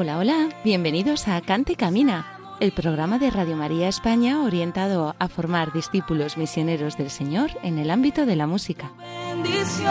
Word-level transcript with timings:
Hola, 0.00 0.18
hola, 0.18 0.48
bienvenidos 0.62 1.26
a 1.26 1.40
Cante 1.40 1.74
Camina, 1.74 2.24
el 2.60 2.70
programa 2.70 3.18
de 3.18 3.32
Radio 3.32 3.56
María 3.56 3.88
España 3.88 4.44
orientado 4.44 5.16
a 5.18 5.26
formar 5.26 5.72
discípulos 5.72 6.36
misioneros 6.36 6.96
del 6.96 7.10
Señor 7.10 7.50
en 7.64 7.80
el 7.80 7.90
ámbito 7.90 8.24
de 8.24 8.36
la 8.36 8.46
música. 8.46 8.92
bendición. 9.34 9.88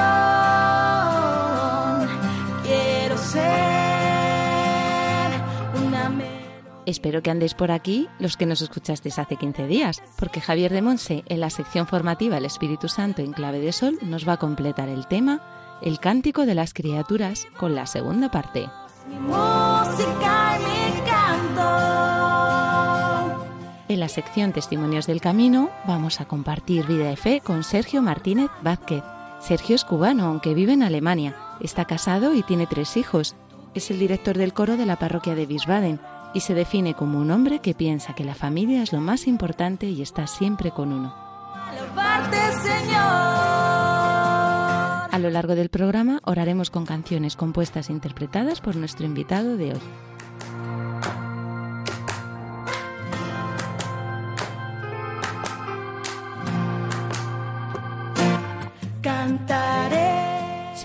Quiero 2.63 3.17
ser 3.17 3.41
una. 5.85 6.09
Espero 6.85 7.21
que 7.21 7.29
andéis 7.29 7.53
por 7.53 7.71
aquí 7.71 8.07
los 8.17 8.37
que 8.37 8.45
nos 8.45 8.61
escuchasteis 8.61 9.19
hace 9.19 9.35
15 9.35 9.67
días, 9.67 10.01
porque 10.17 10.39
Javier 10.39 10.71
de 10.71 10.81
Monse 10.81 11.25
en 11.25 11.41
la 11.41 11.49
sección 11.49 11.85
formativa 11.85 12.37
El 12.37 12.45
Espíritu 12.45 12.87
Santo 12.87 13.21
en 13.21 13.33
clave 13.33 13.59
de 13.59 13.73
sol 13.73 13.99
nos 14.03 14.25
va 14.25 14.33
a 14.33 14.37
completar 14.37 14.87
el 14.87 15.05
tema 15.05 15.41
El 15.81 15.99
cántico 15.99 16.45
de 16.45 16.55
las 16.55 16.73
criaturas 16.73 17.45
con 17.57 17.75
la 17.75 17.85
segunda 17.85 18.31
parte. 18.31 18.69
Mi 19.07 19.19
música 19.19 20.57
y 20.57 20.59
mi 20.63 21.01
canto. 21.05 21.63
En 23.89 23.99
la 23.99 24.09
sección 24.09 24.51
Testimonios 24.51 25.07
del 25.07 25.21
Camino 25.21 25.69
vamos 25.85 26.19
a 26.19 26.25
compartir 26.25 26.85
vida 26.85 27.05
de 27.05 27.15
fe 27.15 27.41
con 27.41 27.63
Sergio 27.63 28.01
Martínez 28.01 28.49
Vázquez. 28.61 29.03
Sergio 29.39 29.75
es 29.75 29.85
cubano, 29.85 30.25
aunque 30.25 30.53
vive 30.53 30.73
en 30.73 30.83
Alemania. 30.83 31.35
Está 31.61 31.85
casado 31.85 32.33
y 32.33 32.43
tiene 32.43 32.67
tres 32.67 32.97
hijos. 32.97 33.35
Es 33.73 33.91
el 33.91 33.99
director 33.99 34.37
del 34.37 34.53
coro 34.53 34.75
de 34.77 34.85
la 34.85 34.97
parroquia 34.97 35.35
de 35.35 35.45
Wiesbaden 35.45 35.99
y 36.33 36.41
se 36.41 36.53
define 36.53 36.93
como 36.93 37.19
un 37.19 37.31
hombre 37.31 37.59
que 37.59 37.73
piensa 37.73 38.13
que 38.13 38.23
la 38.23 38.35
familia 38.35 38.83
es 38.83 38.91
lo 38.91 38.99
más 38.99 39.27
importante 39.27 39.87
y 39.87 40.01
está 40.01 40.27
siempre 40.27 40.71
con 40.71 40.91
uno. 40.91 41.15
Alabarte, 41.69 42.37
Señor. 42.61 43.46
A 45.17 45.19
lo 45.19 45.31
largo 45.31 45.55
del 45.55 45.69
programa 45.69 46.19
oraremos 46.25 46.69
con 46.69 46.85
canciones 46.85 47.35
compuestas 47.35 47.89
e 47.89 47.91
interpretadas 47.91 48.61
por 48.61 48.75
nuestro 48.75 49.07
invitado 49.07 49.57
de 49.57 49.71
hoy. 49.71 49.81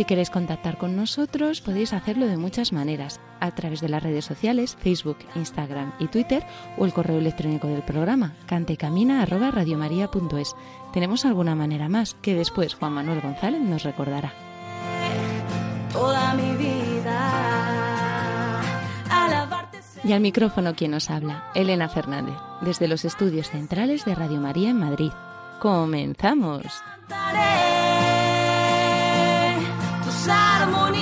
Si 0.03 0.07
queréis 0.07 0.31
contactar 0.31 0.79
con 0.79 0.97
nosotros, 0.97 1.61
podéis 1.61 1.93
hacerlo 1.93 2.27
de 2.27 2.37
muchas 2.37 2.73
maneras, 2.73 3.21
a 3.39 3.53
través 3.53 3.81
de 3.81 3.89
las 3.89 4.03
redes 4.03 4.25
sociales, 4.25 4.77
Facebook, 4.81 5.19
Instagram 5.37 5.93
y 6.01 6.09
Twitter, 6.09 6.45
o 6.77 6.85
el 6.85 6.93
correo 6.93 7.19
electrónico 7.19 7.69
del 7.69 7.83
programa, 7.83 8.33
cantecamina.radiomaria.es. 8.47 10.57
Tenemos 10.93 11.25
alguna 11.25 11.55
manera 11.55 11.89
más 11.89 12.17
que 12.21 12.35
después 12.35 12.75
Juan 12.75 12.95
Manuel 12.95 13.21
González 13.21 13.61
nos 13.61 13.85
recordará. 13.85 14.35
toda 15.93 16.35
mi 16.35 16.57
vida. 16.57 18.61
Y 20.03 20.13
al 20.13 20.21
micrófono 20.21 20.75
quien 20.75 20.91
nos 20.91 21.11
habla, 21.11 21.45
Elena 21.55 21.89
Fernández, 21.89 22.35
desde 22.61 22.89
los 22.89 23.05
estudios 23.05 23.51
centrales 23.51 24.05
de 24.05 24.17
Radio 24.17 24.41
María 24.41 24.71
en 24.71 24.81
Madrid. 24.81 25.13
¡Comenzamos! 25.61 26.83
Cantaré 27.09 27.82
tus 30.23 30.29
armonías, 30.29 31.02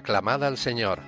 Aclamad 0.00 0.42
al 0.44 0.56
Señor. 0.56 0.98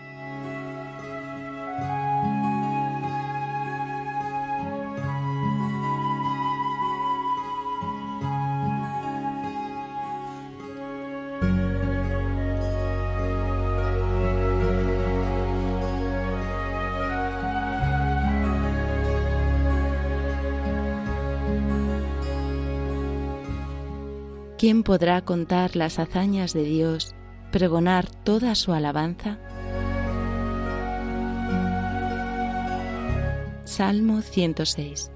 ¿Quién 24.59 24.83
podrá 24.83 25.23
contar 25.23 25.77
las 25.77 25.99
hazañas 25.99 26.53
de 26.53 26.65
Dios, 26.65 27.15
pregonar 27.53 28.09
toda 28.09 28.55
su 28.57 28.73
alabanza? 28.73 29.39
Salmo 33.65 34.23
106 34.23 35.13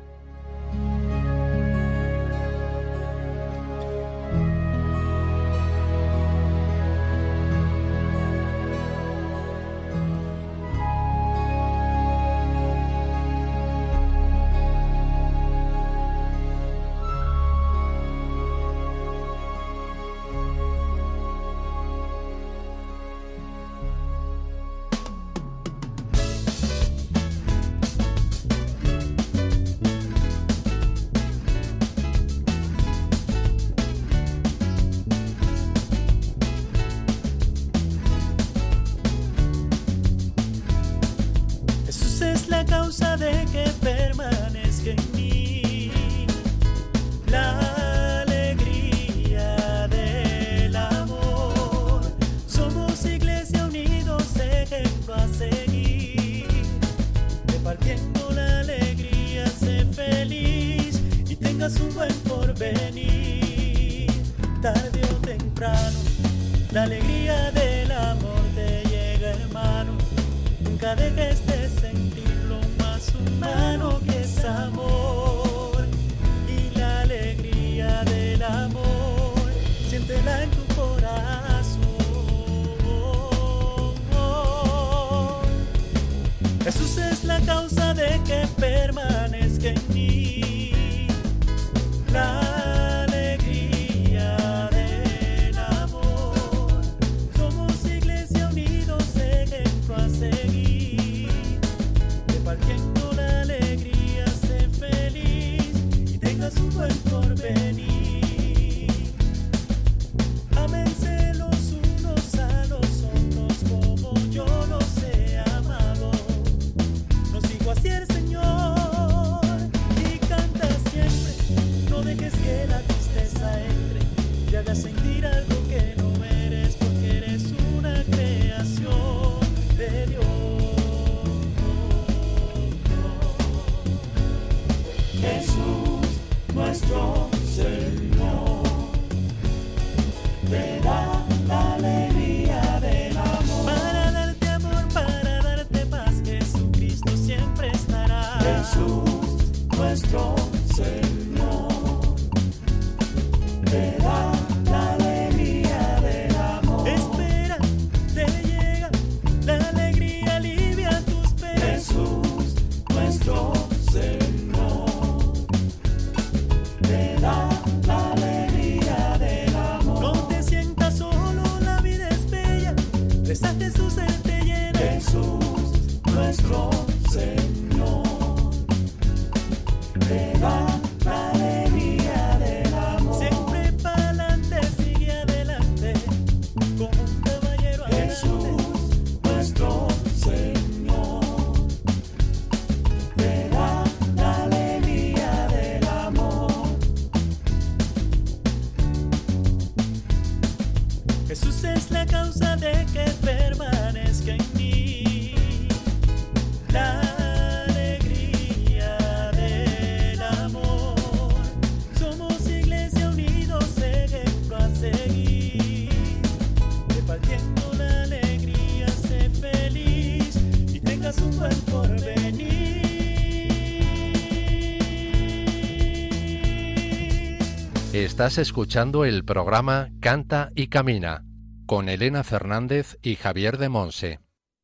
Estás 228.17 228.39
escuchando 228.39 229.05
el 229.05 229.27
programa 229.27 229.91
Canta 230.01 230.51
y 230.55 230.69
Camina 230.69 231.23
con 231.67 231.91
Elena 231.91 232.25
Fernández 232.25 232.97
y 233.03 233.17
Javier 233.17 233.59
de 233.59 233.69
Monse. 233.69 234.21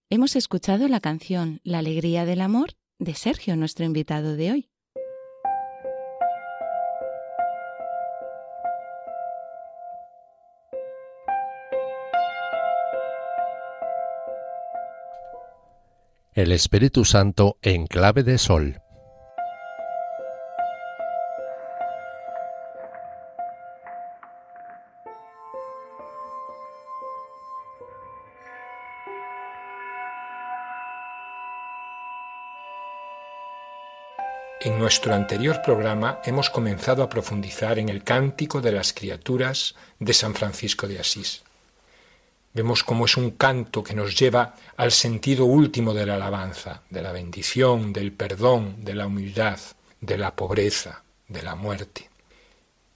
Hemos 0.08 0.36
escuchado 0.36 0.88
la 0.88 1.00
canción 1.00 1.60
La 1.62 1.80
alegría 1.80 2.24
del 2.24 2.40
amor 2.40 2.70
de 2.98 3.12
Sergio, 3.12 3.54
nuestro 3.54 3.84
invitado 3.84 4.36
de 4.36 4.52
hoy. 4.52 4.70
El 16.32 16.52
Espíritu 16.52 17.04
Santo 17.04 17.58
en 17.60 17.86
clave 17.86 18.22
de 18.22 18.38
sol. 18.38 18.81
En 34.64 34.78
nuestro 34.78 35.12
anterior 35.12 35.60
programa 35.60 36.20
hemos 36.24 36.48
comenzado 36.48 37.02
a 37.02 37.08
profundizar 37.08 37.80
en 37.80 37.88
el 37.88 38.04
cántico 38.04 38.60
de 38.60 38.70
las 38.70 38.92
criaturas 38.92 39.74
de 39.98 40.14
San 40.14 40.36
Francisco 40.36 40.86
de 40.86 41.00
Asís. 41.00 41.42
Vemos 42.54 42.84
cómo 42.84 43.06
es 43.06 43.16
un 43.16 43.32
canto 43.32 43.82
que 43.82 43.94
nos 43.94 44.16
lleva 44.16 44.54
al 44.76 44.92
sentido 44.92 45.46
último 45.46 45.94
de 45.94 46.06
la 46.06 46.14
alabanza, 46.14 46.82
de 46.90 47.02
la 47.02 47.10
bendición, 47.10 47.92
del 47.92 48.12
perdón, 48.12 48.84
de 48.84 48.94
la 48.94 49.08
humildad, 49.08 49.58
de 50.00 50.16
la 50.16 50.36
pobreza, 50.36 51.02
de 51.26 51.42
la 51.42 51.56
muerte. 51.56 52.08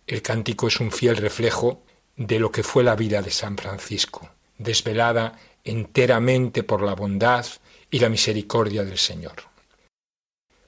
El 0.07 0.23
cántico 0.23 0.69
es 0.69 0.79
un 0.79 0.93
fiel 0.93 1.17
reflejo 1.17 1.83
de 2.17 2.39
lo 2.39 2.53
que 2.53 2.63
fue 2.63 2.85
la 2.85 2.95
vida 2.95 3.23
de 3.23 3.33
San 3.33 3.57
Francisco, 3.57 4.31
desvelada 4.57 5.37
enteramente 5.65 6.63
por 6.63 6.83
la 6.83 6.95
bondad 6.95 7.45
y 7.91 7.99
la 7.99 8.09
misericordia 8.09 8.85
del 8.85 8.99
Señor. 8.99 9.56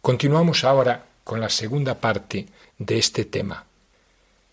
Continuamos 0.00 0.64
ahora 0.64 1.06
con 1.24 1.40
la 1.40 1.48
segunda 1.48 1.94
parte 1.94 2.46
de 2.78 2.98
este 2.98 3.24
tema. 3.24 3.64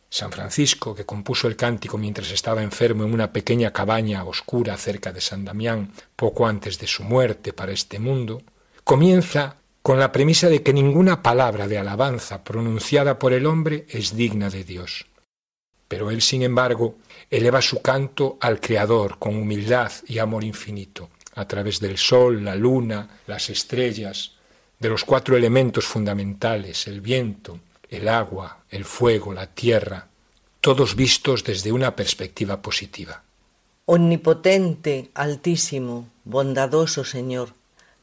San 0.09 0.31
Francisco, 0.31 0.95
que 0.95 1.05
compuso 1.05 1.47
el 1.47 1.55
cántico 1.55 1.97
mientras 1.97 2.31
estaba 2.31 2.63
enfermo 2.63 3.03
en 3.03 3.13
una 3.13 3.31
pequeña 3.31 3.71
cabaña 3.71 4.23
oscura 4.23 4.77
cerca 4.77 5.11
de 5.11 5.21
San 5.21 5.45
Damián, 5.45 5.91
poco 6.15 6.47
antes 6.47 6.79
de 6.79 6.87
su 6.87 7.03
muerte 7.03 7.53
para 7.53 7.71
este 7.71 7.99
mundo, 7.99 8.41
comienza 8.83 9.57
con 9.81 9.99
la 9.99 10.11
premisa 10.11 10.49
de 10.49 10.63
que 10.63 10.73
ninguna 10.73 11.21
palabra 11.21 11.67
de 11.67 11.77
alabanza 11.77 12.43
pronunciada 12.43 13.19
por 13.19 13.33
el 13.33 13.45
hombre 13.45 13.85
es 13.89 14.15
digna 14.15 14.49
de 14.49 14.63
Dios. 14.63 15.05
Pero 15.87 16.09
él, 16.09 16.21
sin 16.21 16.41
embargo, 16.41 16.95
eleva 17.29 17.61
su 17.61 17.81
canto 17.81 18.37
al 18.41 18.59
Creador 18.59 19.19
con 19.19 19.35
humildad 19.35 19.91
y 20.07 20.17
amor 20.17 20.43
infinito, 20.43 21.09
a 21.35 21.47
través 21.47 21.79
del 21.79 21.97
sol, 21.97 22.43
la 22.43 22.55
luna, 22.55 23.19
las 23.27 23.49
estrellas, 23.49 24.34
de 24.85 24.91
los 24.91 25.03
cuatro 25.03 25.35
elementos 25.35 25.85
fundamentales, 25.85 26.85
el 26.85 27.01
viento, 27.01 27.59
el 27.89 28.07
agua, 28.07 28.59
el 28.69 28.85
fuego, 28.85 29.33
la 29.33 29.47
tierra, 29.47 30.09
todos 30.61 30.95
vistos 30.95 31.43
desde 31.43 31.71
una 31.71 31.95
perspectiva 31.95 32.61
positiva. 32.61 33.23
Omnipotente, 33.85 35.09
altísimo, 35.15 36.09
bondadoso 36.23 37.03
Señor, 37.03 37.53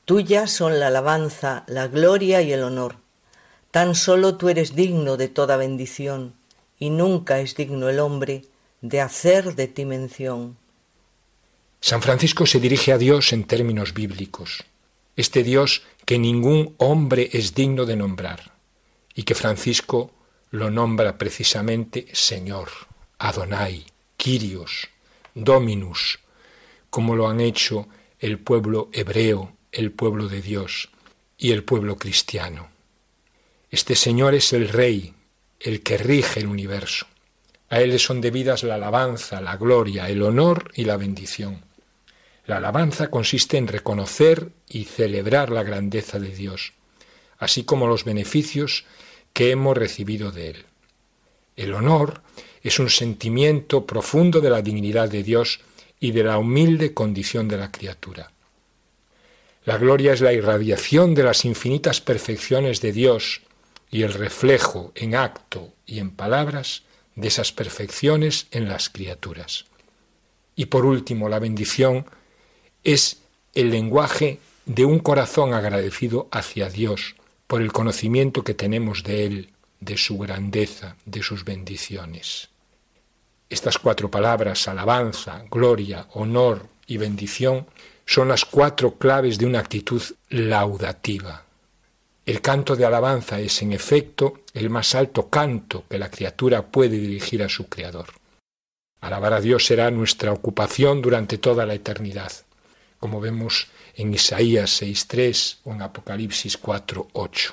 tuyas 0.06 0.50
son 0.50 0.80
la 0.80 0.88
alabanza, 0.88 1.62
la 1.68 1.86
gloria 1.86 2.42
y 2.42 2.52
el 2.52 2.64
honor. 2.64 2.96
Tan 3.70 3.94
solo 3.94 4.34
tú 4.36 4.48
eres 4.48 4.74
digno 4.74 5.16
de 5.16 5.28
toda 5.28 5.56
bendición, 5.56 6.34
y 6.80 6.90
nunca 6.90 7.38
es 7.38 7.54
digno 7.54 7.90
el 7.90 8.00
hombre 8.00 8.42
de 8.80 9.00
hacer 9.00 9.54
de 9.54 9.68
ti 9.68 9.84
mención. 9.84 10.56
San 11.80 12.02
Francisco 12.02 12.44
se 12.44 12.58
dirige 12.58 12.92
a 12.92 12.98
Dios 12.98 13.32
en 13.32 13.44
términos 13.44 13.94
bíblicos, 13.94 14.64
este 15.16 15.42
Dios 15.42 15.82
que 16.04 16.18
ningún 16.18 16.74
hombre 16.78 17.30
es 17.32 17.54
digno 17.54 17.84
de 17.84 17.96
nombrar, 17.96 18.52
y 19.14 19.22
que 19.22 19.34
Francisco 19.34 20.12
lo 20.50 20.70
nombra 20.70 21.18
precisamente 21.18 22.06
Señor, 22.12 22.68
Adonai, 23.18 23.84
Kyrios, 24.16 24.88
Dominus, 25.34 26.18
como 26.90 27.16
lo 27.16 27.28
han 27.28 27.40
hecho 27.40 27.88
el 28.18 28.38
pueblo 28.38 28.90
hebreo, 28.92 29.56
el 29.72 29.92
pueblo 29.92 30.28
de 30.28 30.42
Dios 30.42 30.90
y 31.38 31.52
el 31.52 31.64
pueblo 31.64 31.96
cristiano. 31.96 32.68
Este 33.70 33.96
Señor 33.96 34.34
es 34.34 34.52
el 34.52 34.68
Rey, 34.68 35.14
el 35.58 35.82
que 35.82 35.96
rige 35.96 36.40
el 36.40 36.46
universo. 36.46 37.06
A 37.70 37.80
Él 37.80 37.98
son 37.98 38.20
debidas 38.20 38.62
la 38.64 38.74
alabanza, 38.74 39.40
la 39.40 39.56
gloria, 39.56 40.10
el 40.10 40.22
honor 40.22 40.70
y 40.74 40.84
la 40.84 40.98
bendición. 40.98 41.64
La 42.46 42.56
alabanza 42.56 43.08
consiste 43.08 43.56
en 43.56 43.68
reconocer 43.68 44.50
y 44.68 44.84
celebrar 44.84 45.50
la 45.50 45.62
grandeza 45.62 46.18
de 46.18 46.34
Dios, 46.34 46.72
así 47.38 47.64
como 47.64 47.86
los 47.86 48.04
beneficios 48.04 48.84
que 49.32 49.50
hemos 49.50 49.76
recibido 49.76 50.32
de 50.32 50.50
Él. 50.50 50.66
El 51.56 51.74
honor 51.74 52.22
es 52.62 52.78
un 52.78 52.90
sentimiento 52.90 53.86
profundo 53.86 54.40
de 54.40 54.50
la 54.50 54.62
dignidad 54.62 55.08
de 55.08 55.22
Dios 55.22 55.60
y 56.00 56.10
de 56.10 56.24
la 56.24 56.38
humilde 56.38 56.94
condición 56.94 57.48
de 57.48 57.58
la 57.58 57.70
criatura. 57.70 58.32
La 59.64 59.78
gloria 59.78 60.12
es 60.12 60.20
la 60.20 60.32
irradiación 60.32 61.14
de 61.14 61.22
las 61.22 61.44
infinitas 61.44 62.00
perfecciones 62.00 62.80
de 62.80 62.92
Dios 62.92 63.42
y 63.90 64.02
el 64.02 64.12
reflejo 64.12 64.90
en 64.96 65.14
acto 65.14 65.72
y 65.86 66.00
en 66.00 66.10
palabras 66.10 66.82
de 67.14 67.28
esas 67.28 67.52
perfecciones 67.52 68.48
en 68.50 68.68
las 68.68 68.88
criaturas. 68.88 69.66
Y 70.56 70.66
por 70.66 70.84
último, 70.84 71.28
la 71.28 71.38
bendición 71.38 72.06
es 72.84 73.18
el 73.54 73.70
lenguaje 73.70 74.38
de 74.66 74.84
un 74.84 74.98
corazón 74.98 75.54
agradecido 75.54 76.28
hacia 76.30 76.68
Dios 76.68 77.14
por 77.46 77.62
el 77.62 77.72
conocimiento 77.72 78.44
que 78.44 78.54
tenemos 78.54 79.02
de 79.02 79.26
Él, 79.26 79.50
de 79.80 79.96
su 79.96 80.18
grandeza, 80.18 80.96
de 81.04 81.22
sus 81.22 81.44
bendiciones. 81.44 82.48
Estas 83.50 83.78
cuatro 83.78 84.10
palabras, 84.10 84.66
alabanza, 84.68 85.44
gloria, 85.50 86.06
honor 86.14 86.66
y 86.86 86.96
bendición, 86.96 87.66
son 88.06 88.28
las 88.28 88.44
cuatro 88.44 88.94
claves 88.94 89.38
de 89.38 89.46
una 89.46 89.58
actitud 89.58 90.02
laudativa. 90.30 91.44
El 92.24 92.40
canto 92.40 92.76
de 92.76 92.86
alabanza 92.86 93.40
es, 93.40 93.60
en 93.62 93.72
efecto, 93.72 94.40
el 94.54 94.70
más 94.70 94.94
alto 94.94 95.28
canto 95.28 95.84
que 95.88 95.98
la 95.98 96.10
criatura 96.10 96.62
puede 96.62 96.98
dirigir 96.98 97.42
a 97.42 97.48
su 97.48 97.68
Creador. 97.68 98.06
Alabar 99.00 99.34
a 99.34 99.40
Dios 99.40 99.66
será 99.66 99.90
nuestra 99.90 100.32
ocupación 100.32 101.02
durante 101.02 101.38
toda 101.38 101.66
la 101.66 101.74
eternidad, 101.74 102.32
como 103.02 103.20
vemos 103.20 103.66
en 103.96 104.14
Isaías 104.14 104.80
6.3 104.80 105.58
o 105.64 105.72
en 105.72 105.82
Apocalipsis 105.82 106.54
4.8. 106.62 107.52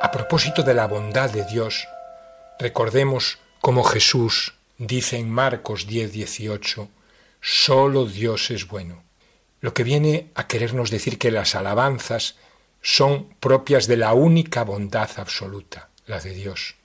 A 0.00 0.10
propósito 0.12 0.62
de 0.62 0.74
la 0.74 0.86
bondad 0.86 1.28
de 1.30 1.44
Dios, 1.44 1.88
recordemos 2.60 3.40
como 3.60 3.82
Jesús 3.82 4.54
dice 4.78 5.16
en 5.16 5.28
Marcos 5.28 5.88
10:18, 5.88 6.88
solo 7.40 8.06
Dios 8.06 8.52
es 8.52 8.68
bueno, 8.68 9.02
lo 9.60 9.74
que 9.74 9.82
viene 9.82 10.30
a 10.36 10.46
querernos 10.46 10.90
decir 10.90 11.18
que 11.18 11.32
las 11.32 11.56
alabanzas 11.56 12.36
son 12.80 13.34
propias 13.40 13.88
de 13.88 13.96
la 13.96 14.14
única 14.14 14.62
bondad 14.62 15.10
absoluta, 15.16 15.88
la 16.06 16.20
de 16.20 16.32
Dios. 16.32 16.79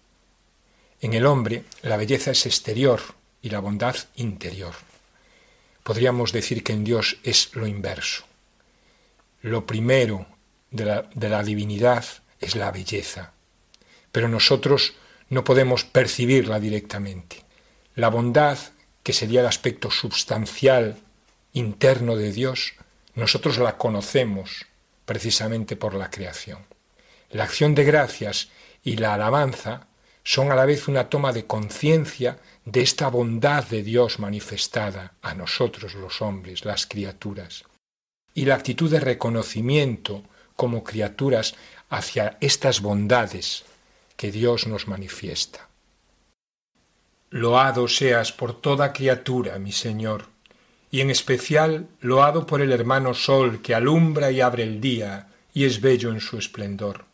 En 1.02 1.14
el 1.14 1.26
hombre 1.26 1.64
la 1.82 1.98
belleza 1.98 2.32
es 2.32 2.46
exterior 2.46 3.02
y 3.42 3.50
la 3.50 3.60
bondad 3.60 3.96
interior. 4.16 4.74
Podríamos 5.84 6.32
decir 6.32 6.64
que 6.64 6.74
en 6.74 6.84
Dios 6.84 7.18
es 7.24 7.56
lo 7.56 7.68
inverso. 7.68 8.24
Lo 9.42 9.66
primero 9.66 10.26
de 10.72 10.86
la, 10.86 11.10
de 11.14 11.30
la 11.30 11.44
divinidad 11.44 12.06
es 12.40 12.56
la 12.56 12.72
belleza, 12.72 13.34
pero 14.12 14.28
nosotros 14.28 14.96
no 15.30 15.44
podemos 15.44 15.84
percibirla 15.84 16.60
directamente. 16.60 17.44
La 17.96 18.10
bondad, 18.10 18.58
que 19.04 19.14
sería 19.14 19.42
el 19.42 19.48
aspecto 19.48 19.92
substancial 19.92 20.98
interno 21.54 22.16
de 22.16 22.32
Dios, 22.32 22.74
nosotros 23.14 23.58
la 23.58 23.78
conocemos 23.78 24.66
precisamente 25.06 25.76
por 25.76 25.94
la 25.94 26.10
creación. 26.10 26.60
La 27.30 27.44
acción 27.44 27.76
de 27.76 27.84
gracias 27.84 28.50
y 28.84 28.98
la 28.98 29.14
alabanza 29.14 29.88
son 30.26 30.52
a 30.52 30.56
la 30.56 30.66
vez 30.66 30.88
una 30.88 31.08
toma 31.08 31.32
de 31.32 31.46
conciencia 31.46 32.40
de 32.66 32.82
esta 32.82 33.10
bondad 33.10 33.64
de 33.66 33.84
Dios 33.84 34.18
manifestada 34.20 35.14
a 35.22 35.36
nosotros 35.36 35.94
los 35.94 36.22
hombres, 36.22 36.66
las 36.66 36.88
criaturas, 36.88 37.64
y 38.34 38.46
la 38.46 38.56
actitud 38.56 38.90
de 38.90 39.00
reconocimiento 39.00 40.24
como 40.56 40.84
criaturas 40.84 41.54
hacia 41.90 42.38
estas 42.42 42.82
bondades 42.82 43.66
que 44.18 44.32
Dios 44.32 44.66
nos 44.66 44.88
manifiesta. 44.88 45.70
Loado 47.30 47.88
seas 47.88 48.32
por 48.32 48.60
toda 48.60 48.94
criatura, 48.94 49.60
mi 49.60 49.72
Señor, 49.72 50.26
y 50.90 51.02
en 51.02 51.12
especial 51.12 51.88
loado 52.00 52.48
por 52.48 52.62
el 52.62 52.72
hermano 52.72 53.14
Sol 53.14 53.62
que 53.62 53.76
alumbra 53.76 54.32
y 54.32 54.42
abre 54.42 54.64
el 54.64 54.82
día 54.82 55.28
y 55.54 55.66
es 55.66 55.82
bello 55.82 56.10
en 56.10 56.20
su 56.20 56.40
esplendor, 56.40 57.06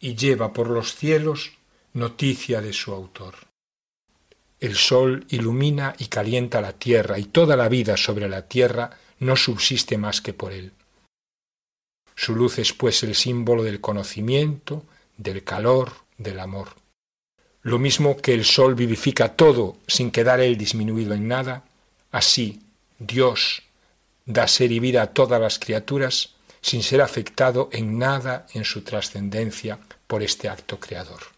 y 0.00 0.16
lleva 0.16 0.52
por 0.52 0.68
los 0.68 0.96
cielos 0.96 1.57
noticia 1.92 2.60
de 2.60 2.72
su 2.72 2.92
autor. 2.92 3.34
El 4.60 4.74
sol 4.74 5.24
ilumina 5.28 5.94
y 5.98 6.06
calienta 6.06 6.60
la 6.60 6.72
tierra, 6.72 7.18
y 7.18 7.24
toda 7.24 7.56
la 7.56 7.68
vida 7.68 7.96
sobre 7.96 8.28
la 8.28 8.48
tierra 8.48 8.90
no 9.20 9.36
subsiste 9.36 9.98
más 9.98 10.20
que 10.20 10.32
por 10.32 10.52
él. 10.52 10.72
Su 12.14 12.34
luz 12.34 12.58
es 12.58 12.72
pues 12.72 13.02
el 13.04 13.14
símbolo 13.14 13.62
del 13.62 13.80
conocimiento, 13.80 14.84
del 15.16 15.44
calor, 15.44 15.92
del 16.16 16.40
amor. 16.40 16.70
Lo 17.62 17.78
mismo 17.78 18.16
que 18.16 18.34
el 18.34 18.44
sol 18.44 18.74
vivifica 18.74 19.36
todo 19.36 19.76
sin 19.86 20.10
quedar 20.10 20.40
él 20.40 20.56
disminuido 20.56 21.14
en 21.14 21.28
nada, 21.28 21.64
así 22.10 22.62
Dios 22.98 23.62
da 24.26 24.48
ser 24.48 24.72
y 24.72 24.80
vida 24.80 25.02
a 25.02 25.12
todas 25.12 25.40
las 25.40 25.58
criaturas 25.58 26.34
sin 26.60 26.82
ser 26.82 27.00
afectado 27.00 27.68
en 27.72 27.98
nada 27.98 28.46
en 28.52 28.64
su 28.64 28.82
trascendencia 28.82 29.78
por 30.06 30.22
este 30.22 30.48
acto 30.48 30.80
creador. 30.80 31.37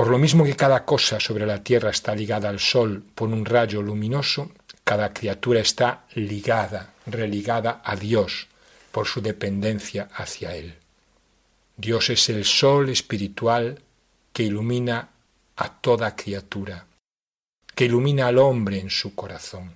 Por 0.00 0.08
lo 0.08 0.16
mismo 0.16 0.44
que 0.44 0.56
cada 0.56 0.86
cosa 0.86 1.20
sobre 1.20 1.44
la 1.44 1.62
tierra 1.62 1.90
está 1.90 2.14
ligada 2.14 2.48
al 2.48 2.58
sol 2.58 3.04
por 3.14 3.28
un 3.28 3.44
rayo 3.44 3.82
luminoso, 3.82 4.50
cada 4.82 5.12
criatura 5.12 5.60
está 5.60 6.06
ligada, 6.14 6.94
religada 7.04 7.82
a 7.84 7.96
Dios 7.96 8.48
por 8.92 9.06
su 9.06 9.20
dependencia 9.20 10.08
hacia 10.14 10.56
Él. 10.56 10.74
Dios 11.76 12.08
es 12.08 12.30
el 12.30 12.46
sol 12.46 12.88
espiritual 12.88 13.82
que 14.32 14.44
ilumina 14.44 15.10
a 15.56 15.68
toda 15.68 16.16
criatura, 16.16 16.86
que 17.74 17.84
ilumina 17.84 18.28
al 18.28 18.38
hombre 18.38 18.80
en 18.80 18.88
su 18.88 19.14
corazón. 19.14 19.74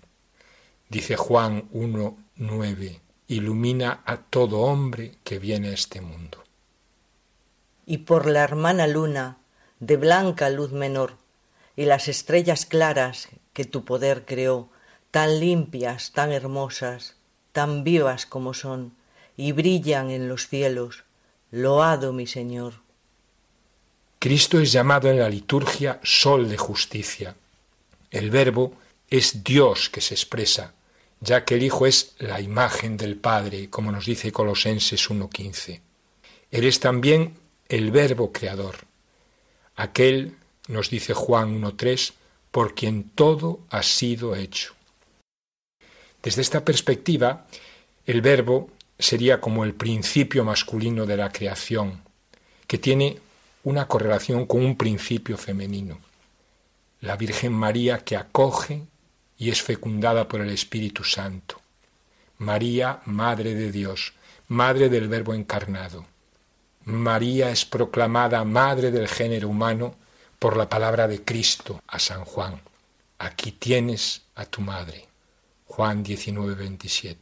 Dice 0.88 1.16
Juan 1.16 1.71
1.9, 1.71 2.99
ilumina 3.28 4.00
a 4.07 4.16
todo 4.16 4.61
hombre 4.61 5.16
que 5.23 5.38
viene 5.38 5.69
a 5.69 5.75
este 5.75 6.00
mundo. 6.00 6.43
Y 7.85 7.99
por 7.99 8.25
la 8.25 8.43
hermana 8.43 8.87
luna, 8.87 9.37
de 9.87 9.99
blanca 9.99 10.49
luz 10.49 10.73
menor, 10.73 11.19
y 11.76 11.85
las 11.85 12.09
estrellas 12.09 12.64
claras 12.64 13.29
que 13.53 13.67
tu 13.67 13.85
poder 13.85 14.25
creó, 14.25 14.71
tan 15.11 15.41
limpias, 15.41 16.12
tan 16.12 16.33
hermosas, 16.33 17.17
tan 17.53 17.85
vivas 17.85 18.25
como 18.25 18.55
son, 18.55 18.95
y 19.37 19.53
brillan 19.53 20.11
en 20.11 20.29
los 20.29 20.49
cielos. 20.49 21.05
Loado 21.50 22.12
mi 22.12 22.26
Señor. 22.26 22.75
Cristo 24.19 24.59
es 24.59 24.73
llamado 24.73 25.11
en 25.11 25.19
la 25.19 25.29
liturgia 25.29 26.00
sol 26.03 26.49
de 26.49 26.57
justicia. 26.57 27.37
El 28.11 28.31
verbo 28.31 28.73
es 29.11 29.45
Dios 29.45 29.91
que 29.91 30.00
se 30.00 30.14
expresa, 30.14 30.73
ya 31.21 31.45
que 31.45 31.57
el 31.57 31.62
Hijo 31.62 31.87
es 31.87 32.14
la 32.19 32.41
imagen 32.41 32.97
del 32.97 33.17
Padre, 33.17 33.69
como 33.69 33.93
nos 33.93 34.07
dice 34.07 34.33
Colosenses 34.33 35.11
1.15. 35.11 35.81
Él 36.50 36.64
es 36.64 36.81
también 36.81 37.35
el 37.69 37.91
verbo 37.91 38.33
creador, 38.33 38.76
aquel, 39.76 40.37
nos 40.69 40.90
dice 40.90 41.14
Juan 41.14 41.61
1.3, 41.61 42.12
por 42.50 42.75
quien 42.75 43.11
todo 43.11 43.61
ha 43.71 43.83
sido 43.83 44.37
hecho. 44.37 44.75
Desde 46.23 46.43
esta 46.43 46.64
perspectiva, 46.64 47.47
el 48.07 48.23
verbo 48.23 48.71
sería 48.99 49.40
como 49.40 49.64
el 49.64 49.75
principio 49.75 50.45
masculino 50.45 51.04
de 51.04 51.16
la 51.16 51.31
creación, 51.31 52.02
que 52.66 52.78
tiene 52.78 53.19
una 53.64 53.88
correlación 53.88 54.47
con 54.47 54.64
un 54.64 54.76
principio 54.76 55.37
femenino. 55.37 55.99
La 57.00 57.16
Virgen 57.16 57.52
María 57.52 57.99
que 57.99 58.16
acoge 58.16 58.83
y 59.37 59.50
es 59.50 59.62
fecundada 59.62 60.28
por 60.28 60.40
el 60.40 60.50
Espíritu 60.50 61.04
Santo. 61.04 61.61
María, 62.38 63.00
Madre 63.04 63.54
de 63.54 63.71
Dios, 63.73 64.14
Madre 64.49 64.88
del 64.88 65.09
Verbo 65.09 65.35
encarnado. 65.35 66.07
María 66.85 67.50
es 67.50 67.64
proclamada 67.64 68.45
Madre 68.45 68.91
del 68.91 69.09
género 69.09 69.49
humano 69.49 69.95
por 70.38 70.57
la 70.57 70.69
palabra 70.69 71.09
de 71.09 71.25
Cristo 71.25 71.83
a 71.87 71.99
San 71.99 72.25
Juan. 72.25 72.61
Aquí 73.19 73.53
tienes 73.53 74.23
a 74.35 74.45
tu 74.45 74.61
madre. 74.61 75.09
Juan 75.67 76.03
19, 76.03 76.55
27. 76.55 77.21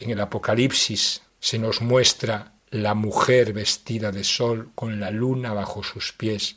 En 0.00 0.10
el 0.10 0.20
Apocalipsis 0.20 1.20
se 1.38 1.58
nos 1.58 1.82
muestra 1.82 2.52
la 2.70 2.94
mujer 2.94 3.52
vestida 3.52 4.10
de 4.10 4.24
sol 4.24 4.70
con 4.74 4.98
la 5.00 5.10
luna 5.10 5.52
bajo 5.52 5.82
sus 5.82 6.12
pies 6.12 6.56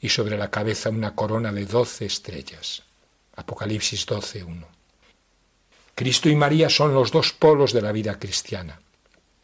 y 0.00 0.10
sobre 0.10 0.36
la 0.36 0.50
cabeza 0.50 0.90
una 0.90 1.14
corona 1.14 1.52
de 1.52 1.64
doce 1.64 2.04
estrellas. 2.04 2.82
Apocalipsis 3.36 4.06
12.1. 4.06 4.66
Cristo 5.94 6.28
y 6.28 6.36
María 6.36 6.68
son 6.68 6.92
los 6.92 7.10
dos 7.10 7.32
polos 7.32 7.72
de 7.72 7.82
la 7.82 7.92
vida 7.92 8.18
cristiana. 8.18 8.80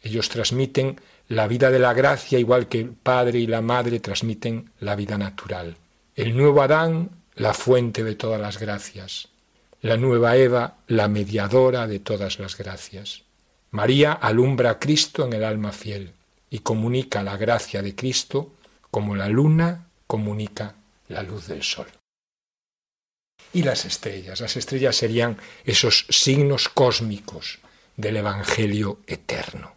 Ellos 0.01 0.29
transmiten 0.29 0.99
la 1.27 1.47
vida 1.47 1.71
de 1.71 1.79
la 1.79 1.93
gracia 1.93 2.39
igual 2.39 2.67
que 2.67 2.79
el 2.79 2.91
Padre 2.91 3.39
y 3.39 3.47
la 3.47 3.61
Madre 3.61 3.99
transmiten 3.99 4.71
la 4.79 4.95
vida 4.95 5.17
natural. 5.17 5.75
El 6.15 6.37
nuevo 6.37 6.61
Adán, 6.61 7.09
la 7.35 7.53
fuente 7.53 8.03
de 8.03 8.15
todas 8.15 8.39
las 8.39 8.59
gracias. 8.59 9.27
La 9.81 9.97
nueva 9.97 10.37
Eva, 10.37 10.77
la 10.87 11.07
mediadora 11.07 11.85
de 11.85 11.99
todas 11.99 12.39
las 12.39 12.57
gracias. 12.57 13.23
María 13.71 14.13
alumbra 14.13 14.71
a 14.71 14.79
Cristo 14.79 15.25
en 15.25 15.33
el 15.33 15.43
alma 15.43 15.71
fiel 15.71 16.13
y 16.49 16.59
comunica 16.59 17.21
la 17.21 17.37
gracia 17.37 17.81
de 17.81 17.93
Cristo 17.93 18.53
como 18.89 19.15
la 19.15 19.27
luna 19.27 19.87
comunica 20.07 20.75
la 21.09 21.21
luz 21.21 21.47
del 21.47 21.61
sol. 21.61 21.87
Y 23.53 23.63
las 23.63 23.85
estrellas. 23.85 24.41
Las 24.41 24.55
estrellas 24.55 24.95
serían 24.95 25.37
esos 25.65 26.05
signos 26.09 26.69
cósmicos 26.69 27.59
del 27.95 28.17
Evangelio 28.17 28.99
eterno. 29.07 29.76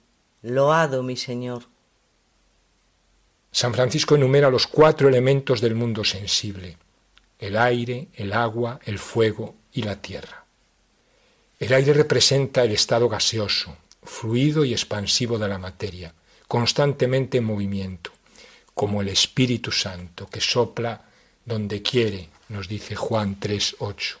Loado 0.43 1.03
mi 1.03 1.17
Señor. 1.17 1.65
San 3.51 3.73
Francisco 3.73 4.15
enumera 4.15 4.49
los 4.49 4.65
cuatro 4.65 5.07
elementos 5.07 5.61
del 5.61 5.75
mundo 5.75 6.03
sensible, 6.03 6.77
el 7.37 7.55
aire, 7.57 8.07
el 8.15 8.33
agua, 8.33 8.79
el 8.85 8.97
fuego 8.97 9.53
y 9.71 9.83
la 9.83 10.01
tierra. 10.01 10.45
El 11.59 11.73
aire 11.73 11.93
representa 11.93 12.63
el 12.63 12.71
estado 12.71 13.07
gaseoso, 13.07 13.77
fluido 14.01 14.65
y 14.65 14.71
expansivo 14.71 15.37
de 15.37 15.47
la 15.47 15.59
materia, 15.59 16.11
constantemente 16.47 17.37
en 17.37 17.43
movimiento, 17.43 18.11
como 18.73 19.01
el 19.01 19.09
Espíritu 19.09 19.71
Santo 19.71 20.27
que 20.27 20.41
sopla 20.41 21.03
donde 21.45 21.83
quiere, 21.83 22.29
nos 22.49 22.67
dice 22.67 22.95
Juan 22.95 23.39
3.8. 23.39 24.17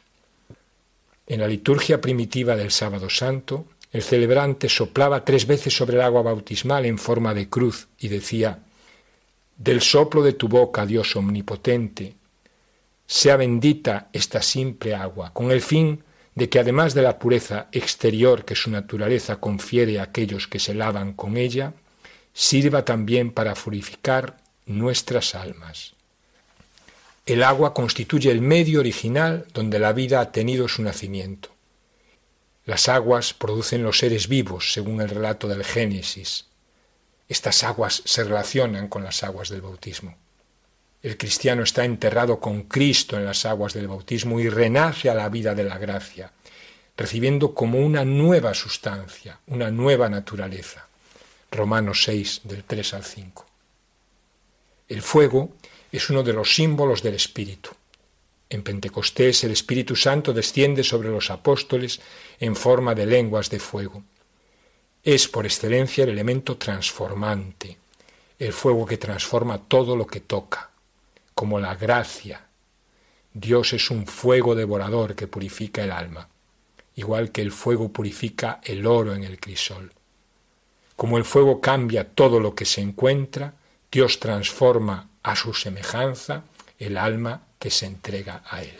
En 1.25 1.39
la 1.39 1.47
liturgia 1.47 1.99
primitiva 1.99 2.55
del 2.55 2.69
sábado 2.69 3.09
santo, 3.09 3.65
el 3.91 4.01
celebrante 4.01 4.69
soplaba 4.69 5.25
tres 5.25 5.45
veces 5.45 5.75
sobre 5.75 5.97
el 5.97 6.01
agua 6.01 6.21
bautismal 6.21 6.85
en 6.85 6.97
forma 6.97 7.33
de 7.33 7.49
cruz 7.49 7.87
y 7.99 8.07
decía, 8.07 8.59
Del 9.57 9.81
soplo 9.81 10.23
de 10.23 10.33
tu 10.33 10.47
boca, 10.47 10.85
Dios 10.85 11.15
omnipotente, 11.15 12.15
sea 13.05 13.35
bendita 13.35 14.07
esta 14.13 14.41
simple 14.41 14.95
agua, 14.95 15.33
con 15.33 15.51
el 15.51 15.61
fin 15.61 16.03
de 16.35 16.47
que 16.47 16.59
además 16.59 16.93
de 16.93 17.01
la 17.01 17.19
pureza 17.19 17.67
exterior 17.73 18.45
que 18.45 18.55
su 18.55 18.71
naturaleza 18.71 19.35
confiere 19.41 19.99
a 19.99 20.03
aquellos 20.03 20.47
que 20.47 20.59
se 20.59 20.73
lavan 20.73 21.11
con 21.11 21.35
ella, 21.35 21.73
sirva 22.33 22.85
también 22.85 23.31
para 23.31 23.53
purificar 23.53 24.37
nuestras 24.65 25.35
almas. 25.35 25.93
El 27.25 27.43
agua 27.43 27.73
constituye 27.73 28.31
el 28.31 28.41
medio 28.41 28.79
original 28.79 29.45
donde 29.53 29.79
la 29.79 29.91
vida 29.91 30.21
ha 30.21 30.31
tenido 30.31 30.69
su 30.69 30.81
nacimiento. 30.81 31.50
Las 32.65 32.89
aguas 32.89 33.33
producen 33.33 33.83
los 33.83 33.97
seres 33.97 34.27
vivos, 34.27 34.73
según 34.73 35.01
el 35.01 35.09
relato 35.09 35.47
del 35.47 35.63
Génesis. 35.63 36.45
Estas 37.27 37.63
aguas 37.63 38.03
se 38.05 38.23
relacionan 38.23 38.87
con 38.87 39.03
las 39.03 39.23
aguas 39.23 39.49
del 39.49 39.61
bautismo. 39.61 40.15
El 41.01 41.17
cristiano 41.17 41.63
está 41.63 41.85
enterrado 41.85 42.39
con 42.39 42.63
Cristo 42.63 43.17
en 43.17 43.25
las 43.25 43.45
aguas 43.45 43.73
del 43.73 43.87
bautismo 43.87 44.39
y 44.39 44.49
renace 44.49 45.09
a 45.09 45.15
la 45.15 45.29
vida 45.29 45.55
de 45.55 45.63
la 45.63 45.79
gracia, 45.79 46.31
recibiendo 46.95 47.55
como 47.55 47.79
una 47.79 48.05
nueva 48.05 48.53
sustancia, 48.53 49.39
una 49.47 49.71
nueva 49.71 50.09
naturaleza. 50.09 50.87
Romanos 51.49 52.03
6 52.03 52.41
del 52.43 52.63
3 52.63 52.93
al 52.93 53.03
5. 53.03 53.45
El 54.89 55.01
fuego 55.01 55.49
es 55.91 56.09
uno 56.11 56.21
de 56.21 56.33
los 56.33 56.53
símbolos 56.53 57.01
del 57.01 57.15
Espíritu. 57.15 57.71
En 58.51 58.63
Pentecostés 58.63 59.45
el 59.45 59.51
Espíritu 59.51 59.95
Santo 59.95 60.33
desciende 60.33 60.83
sobre 60.83 61.07
los 61.07 61.31
apóstoles 61.31 62.01
en 62.37 62.57
forma 62.57 62.93
de 62.93 63.05
lenguas 63.05 63.49
de 63.49 63.59
fuego. 63.59 64.03
Es 65.05 65.29
por 65.29 65.45
excelencia 65.45 66.03
el 66.03 66.09
elemento 66.09 66.57
transformante, 66.57 67.77
el 68.37 68.51
fuego 68.51 68.85
que 68.85 68.97
transforma 68.97 69.57
todo 69.57 69.95
lo 69.95 70.05
que 70.05 70.19
toca, 70.19 70.69
como 71.33 71.61
la 71.61 71.75
gracia. 71.75 72.45
Dios 73.33 73.71
es 73.71 73.89
un 73.89 74.05
fuego 74.05 74.53
devorador 74.53 75.15
que 75.15 75.27
purifica 75.27 75.85
el 75.85 75.91
alma, 75.93 76.27
igual 76.95 77.31
que 77.31 77.41
el 77.41 77.53
fuego 77.53 77.87
purifica 77.87 78.59
el 78.65 78.85
oro 78.85 79.15
en 79.15 79.23
el 79.23 79.39
crisol. 79.39 79.93
Como 80.97 81.17
el 81.17 81.23
fuego 81.23 81.61
cambia 81.61 82.09
todo 82.09 82.41
lo 82.41 82.53
que 82.53 82.65
se 82.65 82.81
encuentra, 82.81 83.53
Dios 83.89 84.19
transforma 84.19 85.07
a 85.23 85.37
su 85.37 85.53
semejanza 85.53 86.43
el 86.79 86.97
alma 86.97 87.43
que 87.61 87.69
se 87.69 87.85
entrega 87.85 88.41
a 88.49 88.63
Él. 88.63 88.79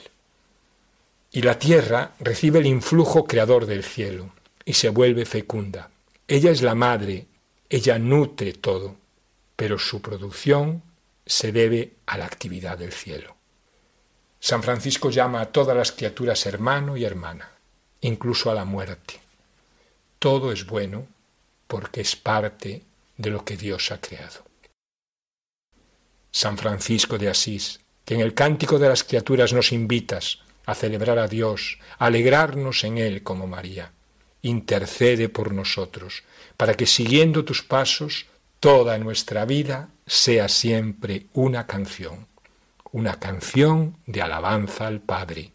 Y 1.31 1.43
la 1.43 1.59
tierra 1.59 2.15
recibe 2.19 2.57
el 2.57 2.65
influjo 2.65 3.25
creador 3.25 3.67
del 3.67 3.83
cielo 3.83 4.31
y 4.65 4.73
se 4.73 4.89
vuelve 4.89 5.25
fecunda. 5.25 5.91
Ella 6.27 6.49
es 6.49 6.63
la 6.63 6.73
madre, 6.73 7.27
ella 7.69 7.99
nutre 7.99 8.53
todo, 8.53 8.95
pero 9.55 9.77
su 9.77 10.01
producción 10.01 10.81
se 11.23 11.51
debe 11.51 11.93
a 12.07 12.17
la 12.17 12.25
actividad 12.25 12.79
del 12.79 12.91
cielo. 12.91 13.35
San 14.39 14.63
Francisco 14.63 15.11
llama 15.11 15.41
a 15.41 15.51
todas 15.51 15.77
las 15.77 15.91
criaturas 15.91 16.47
hermano 16.47 16.97
y 16.97 17.05
hermana, 17.05 17.51
incluso 18.01 18.49
a 18.49 18.55
la 18.55 18.65
muerte. 18.65 19.19
Todo 20.17 20.51
es 20.51 20.65
bueno 20.65 21.05
porque 21.67 22.01
es 22.01 22.15
parte 22.15 22.81
de 23.15 23.29
lo 23.29 23.45
que 23.45 23.57
Dios 23.57 23.91
ha 23.91 24.01
creado. 24.01 24.43
San 26.31 26.57
Francisco 26.57 27.19
de 27.19 27.29
Asís, 27.29 27.80
en 28.13 28.19
el 28.19 28.33
cántico 28.33 28.77
de 28.77 28.89
las 28.89 29.03
criaturas 29.03 29.53
nos 29.53 29.71
invitas 29.71 30.39
a 30.65 30.75
celebrar 30.75 31.17
a 31.17 31.27
Dios, 31.27 31.79
a 31.97 32.07
alegrarnos 32.07 32.83
en 32.83 32.97
Él 32.97 33.23
como 33.23 33.47
María, 33.47 33.93
intercede 34.41 35.29
por 35.29 35.53
nosotros, 35.53 36.23
para 36.57 36.73
que 36.73 36.85
siguiendo 36.85 37.45
tus 37.45 37.63
pasos, 37.63 38.25
toda 38.59 38.97
nuestra 38.97 39.45
vida 39.45 39.89
sea 40.05 40.49
siempre 40.49 41.27
una 41.33 41.67
canción, 41.67 42.27
una 42.91 43.17
canción 43.19 43.97
de 44.05 44.21
alabanza 44.21 44.87
al 44.87 44.99
Padre. 44.99 45.53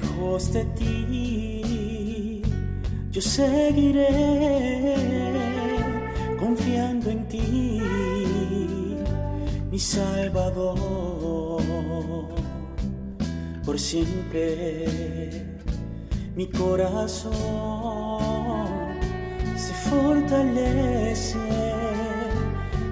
De 0.00 0.64
ti, 0.76 2.42
yo 3.12 3.20
seguiré 3.20 4.08
confiando 6.38 7.10
en 7.10 7.28
ti, 7.28 7.80
mi 9.70 9.78
Salvador. 9.78 11.60
Por 13.64 13.78
siempre 13.78 15.46
mi 16.34 16.46
corazón 16.48 17.32
se 19.56 19.72
fortalece, 19.88 21.38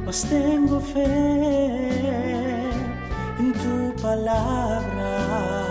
mas 0.07 0.23
tengo 0.23 0.79
fe 0.81 1.05
en 3.41 3.53
tu 3.55 3.93
palabra 4.01 5.62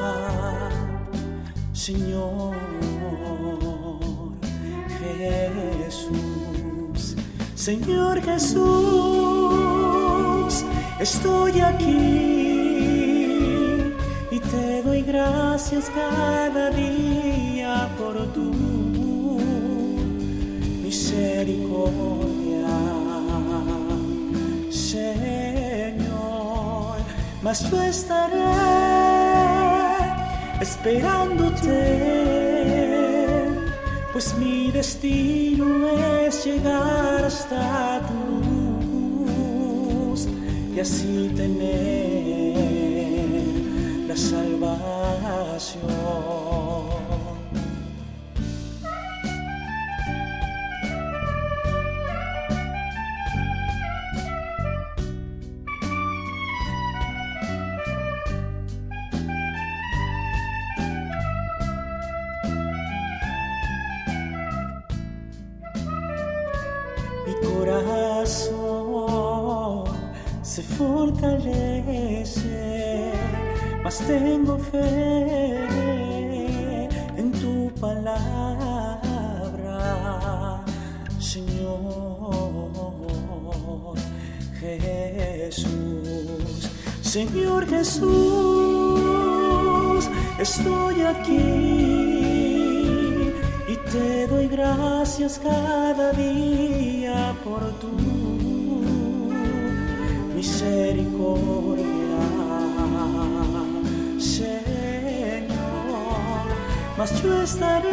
Señor 1.82 2.54
Jesús, 5.80 7.16
Señor 7.56 8.22
Jesús, 8.22 8.62
estoy 11.00 11.60
aquí 11.60 11.98
y 14.30 14.40
te 14.40 14.84
doy 14.84 15.02
gracias 15.02 15.90
cada 15.90 16.70
día 16.70 17.90
por 17.98 18.32
tu 18.32 18.54
misericordia. 20.84 22.78
Señor, 24.70 25.08
mas 27.42 27.68
yo 27.72 27.82
estaré 27.82 29.31
esperándote, 30.62 31.74
pues 34.14 34.38
mi 34.38 34.72
destino 34.72 35.90
es 36.28 36.46
llegar 36.46 37.26
hasta 37.26 38.02
tu 38.08 38.14
luz 39.26 40.28
y 40.76 40.80
así 40.80 41.32
tener 41.36 42.56
la 44.08 44.16
salvación. 44.16 45.12
Yo 107.24 107.42
estaré 107.42 107.90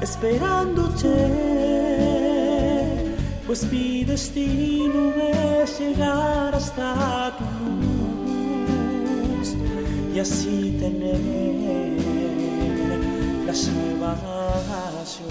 esperándote, 0.00 1.14
pues 3.46 3.70
mi 3.70 4.04
destino 4.04 5.12
es 5.62 5.78
llegar 5.78 6.54
hasta 6.54 7.36
tu 7.38 7.44
luz 9.36 9.54
y 10.14 10.18
así 10.18 10.76
tener 10.78 11.20
la 13.46 13.54
salvación. 13.54 15.24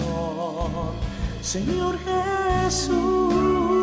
Señor 1.42 1.98
Jesús. 2.04 3.73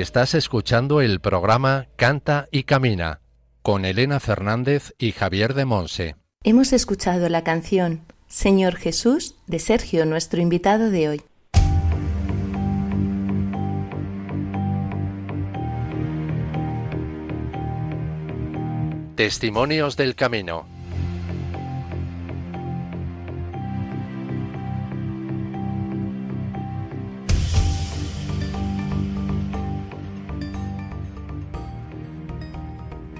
Estás 0.00 0.34
escuchando 0.34 1.00
el 1.00 1.20
programa 1.20 1.86
Canta 1.94 2.48
y 2.50 2.64
Camina 2.64 3.20
con 3.62 3.84
Elena 3.84 4.18
Fernández 4.18 4.92
y 4.98 5.12
Javier 5.12 5.54
de 5.54 5.66
Monse. 5.66 6.16
Hemos 6.42 6.72
escuchado 6.72 7.28
la 7.28 7.44
canción 7.44 8.04
Señor 8.26 8.74
Jesús 8.74 9.36
de 9.46 9.60
Sergio, 9.60 10.04
nuestro 10.04 10.40
invitado 10.40 10.90
de 10.90 11.10
hoy. 11.10 11.22
Testimonios 19.14 19.96
del 19.96 20.16
Camino. 20.16 20.73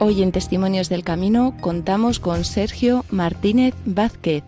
Hoy 0.06 0.22
en 0.22 0.32
Testimonios 0.32 0.90
del 0.90 1.02
Camino 1.02 1.56
contamos 1.62 2.20
con 2.20 2.44
Sergio 2.44 3.06
Martínez 3.08 3.72
Vázquez. 3.86 4.44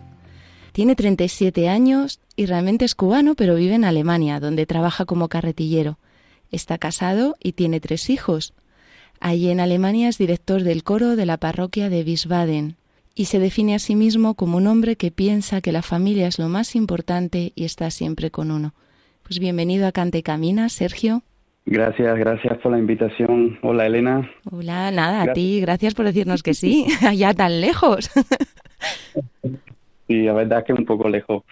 Tiene 0.71 0.95
37 0.95 1.67
años 1.67 2.19
y 2.35 2.45
realmente 2.45 2.85
es 2.85 2.93
cubano, 2.93 3.33
pero 3.33 3.55
vive 3.55 3.73
en 3.73 3.83
Alemania, 3.83 4.39
donde 4.39 4.67
trabaja 4.67 5.05
como 5.05 5.29
carretillero. 5.29 5.97
Está 6.51 6.77
casado 6.77 7.35
y 7.41 7.53
tiene 7.53 7.79
tres 7.79 8.11
hijos. 8.11 8.53
Allí 9.19 9.49
en 9.49 9.59
Alemania 9.59 10.09
es 10.09 10.19
director 10.19 10.61
del 10.61 10.83
coro 10.83 11.15
de 11.15 11.25
la 11.25 11.37
parroquia 11.37 11.89
de 11.89 12.03
Wiesbaden 12.03 12.75
y 13.15 13.25
se 13.25 13.39
define 13.39 13.73
a 13.73 13.79
sí 13.79 13.95
mismo 13.95 14.35
como 14.35 14.57
un 14.57 14.67
hombre 14.67 14.95
que 14.95 15.09
piensa 15.09 15.61
que 15.61 15.71
la 15.71 15.81
familia 15.81 16.27
es 16.27 16.37
lo 16.37 16.49
más 16.49 16.75
importante 16.75 17.51
y 17.55 17.63
está 17.63 17.89
siempre 17.89 18.29
con 18.29 18.51
uno. 18.51 18.75
Pues 19.23 19.39
bienvenido 19.39 19.87
a 19.87 19.91
Cante 19.91 20.21
Camina, 20.21 20.69
Sergio. 20.69 21.23
Gracias, 21.69 22.17
gracias 22.17 22.57
por 22.59 22.71
la 22.71 22.79
invitación. 22.79 23.59
Hola, 23.61 23.87
Elena. 23.87 24.31
Hola, 24.49 24.89
nada, 24.89 25.23
a 25.23 25.33
ti, 25.33 25.59
gracias 25.59 25.93
por 25.93 26.05
decirnos 26.05 26.41
que 26.41 26.53
sí, 26.53 26.87
allá 27.05 27.33
tan 27.33 27.59
lejos. 27.59 28.09
Sí, 30.07 30.21
la 30.23 30.31
verdad 30.31 30.59
es 30.59 30.65
que 30.65 30.73
un 30.73 30.85
poco 30.85 31.09
lejos. 31.09 31.43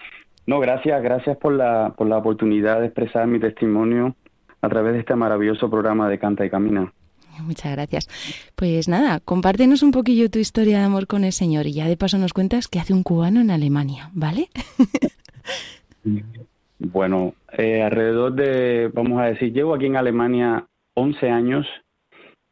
No, 0.46 0.58
gracias, 0.58 1.02
gracias 1.02 1.36
por 1.36 1.52
la, 1.52 1.92
por 1.98 2.06
la 2.06 2.16
oportunidad 2.16 2.80
de 2.80 2.86
expresar 2.86 3.26
mi 3.26 3.38
testimonio 3.38 4.16
a 4.62 4.68
través 4.70 4.94
de 4.94 5.00
este 5.00 5.14
maravilloso 5.14 5.68
programa 5.68 6.08
de 6.08 6.18
Canta 6.18 6.46
y 6.46 6.50
Camina. 6.50 6.90
Muchas 7.42 7.72
gracias. 7.72 8.08
Pues 8.54 8.88
nada, 8.88 9.20
compártenos 9.20 9.82
un 9.82 9.90
poquillo 9.90 10.30
tu 10.30 10.38
historia 10.38 10.78
de 10.78 10.84
amor 10.84 11.06
con 11.06 11.24
el 11.24 11.32
Señor 11.32 11.66
y 11.66 11.74
ya 11.74 11.88
de 11.88 11.98
paso 11.98 12.16
nos 12.16 12.32
cuentas 12.32 12.68
qué 12.68 12.78
hace 12.78 12.94
un 12.94 13.02
cubano 13.02 13.42
en 13.42 13.50
Alemania, 13.50 14.08
¿vale? 14.14 14.48
Bueno, 16.78 17.34
eh, 17.56 17.82
alrededor 17.82 18.34
de, 18.34 18.90
vamos 18.92 19.20
a 19.20 19.26
decir, 19.26 19.52
llevo 19.52 19.74
aquí 19.74 19.86
en 19.86 19.96
Alemania 19.96 20.66
11 20.94 21.30
años 21.30 21.66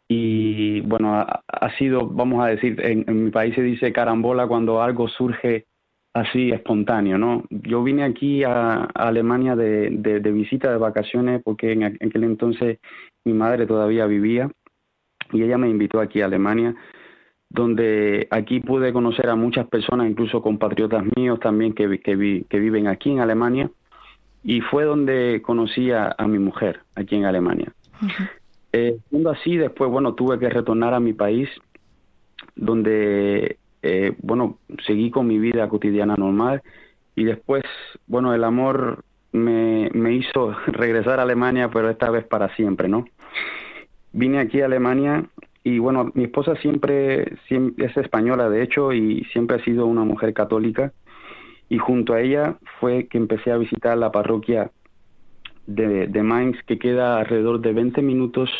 y 0.08 0.80
bueno, 0.82 1.14
ha, 1.14 1.70
sido, 1.78 2.06
vamos 2.08 2.44
a 2.44 2.48
decir, 2.48 2.80
en, 2.84 3.04
en 3.08 3.24
mi 3.24 3.30
país 3.30 3.54
se 3.54 3.62
dice 3.62 3.92
carambola 3.92 4.46
cuando 4.46 4.82
algo 4.82 5.08
surge 5.08 5.66
así 6.14 6.50
espontáneo, 6.52 7.18
¿no? 7.18 7.44
Yo 7.50 7.82
vine 7.82 8.04
aquí 8.04 8.44
a, 8.44 8.84
Alemania 8.94 9.56
de, 9.56 9.90
de- 9.90 10.20
de 10.20 10.32
visita 10.32 10.70
de 10.70 10.78
vacaciones 10.78 11.42
porque 11.44 11.72
en, 11.72 11.80
aqu- 11.82 11.96
en 12.00 12.08
aquel 12.08 12.24
entonces 12.24 12.78
mi 13.24 13.32
madre 13.32 13.66
todavía 13.66 14.06
vivía 14.06 14.50
y 15.32 15.42
ella 15.42 15.58
me 15.58 15.68
invitó 15.68 16.00
aquí 16.00 16.20
a 16.20 16.26
Alemania, 16.26 16.74
donde 17.50 18.28
aquí 18.30 18.60
pude 18.60 18.92
conocer 18.92 19.28
a 19.28 19.36
muchas 19.36 19.66
personas, 19.68 20.08
incluso 20.08 20.42
compatriotas 20.42 21.04
míos 21.16 21.40
también 21.40 21.72
que, 21.74 21.98
que, 22.00 22.16
vi- 22.16 22.44
que 22.44 22.58
viven 22.58 22.86
aquí 22.88 23.10
en 23.10 23.20
Alemania 23.20 23.70
y 24.44 24.60
fue 24.60 24.84
donde 24.84 25.40
conocí 25.42 25.90
a, 25.90 26.14
a 26.16 26.28
mi 26.28 26.38
mujer 26.38 26.80
aquí 26.94 27.16
en 27.16 27.24
Alemania. 27.24 27.72
Eh, 28.72 28.98
siendo 29.08 29.30
así, 29.30 29.56
después, 29.56 29.90
bueno, 29.90 30.14
tuve 30.14 30.38
que 30.38 30.50
retornar 30.50 30.92
a 30.92 31.00
mi 31.00 31.14
país, 31.14 31.48
donde, 32.54 33.56
eh, 33.82 34.12
bueno, 34.20 34.58
seguí 34.86 35.10
con 35.10 35.26
mi 35.26 35.38
vida 35.38 35.68
cotidiana 35.68 36.14
normal 36.16 36.62
y 37.16 37.24
después, 37.24 37.64
bueno, 38.06 38.34
el 38.34 38.44
amor 38.44 39.02
me, 39.32 39.90
me 39.94 40.12
hizo 40.12 40.54
regresar 40.66 41.20
a 41.20 41.22
Alemania, 41.22 41.70
pero 41.70 41.88
esta 41.88 42.10
vez 42.10 42.24
para 42.24 42.54
siempre, 42.54 42.88
¿no? 42.88 43.06
Vine 44.12 44.40
aquí 44.40 44.60
a 44.60 44.66
Alemania 44.66 45.24
y, 45.62 45.78
bueno, 45.78 46.12
mi 46.14 46.24
esposa 46.24 46.54
siempre, 46.56 47.38
siempre 47.48 47.86
es 47.86 47.96
española, 47.96 48.50
de 48.50 48.62
hecho, 48.62 48.92
y 48.92 49.24
siempre 49.32 49.56
ha 49.56 49.64
sido 49.64 49.86
una 49.86 50.04
mujer 50.04 50.34
católica 50.34 50.92
y 51.68 51.78
junto 51.78 52.14
a 52.14 52.20
ella 52.20 52.56
fue 52.80 53.06
que 53.06 53.18
empecé 53.18 53.50
a 53.50 53.56
visitar 53.56 53.96
la 53.96 54.12
parroquia 54.12 54.70
de, 55.66 56.06
de 56.06 56.22
Mainz, 56.22 56.56
que 56.66 56.78
queda 56.78 57.18
alrededor 57.18 57.60
de 57.60 57.72
20 57.72 58.02
minutos 58.02 58.50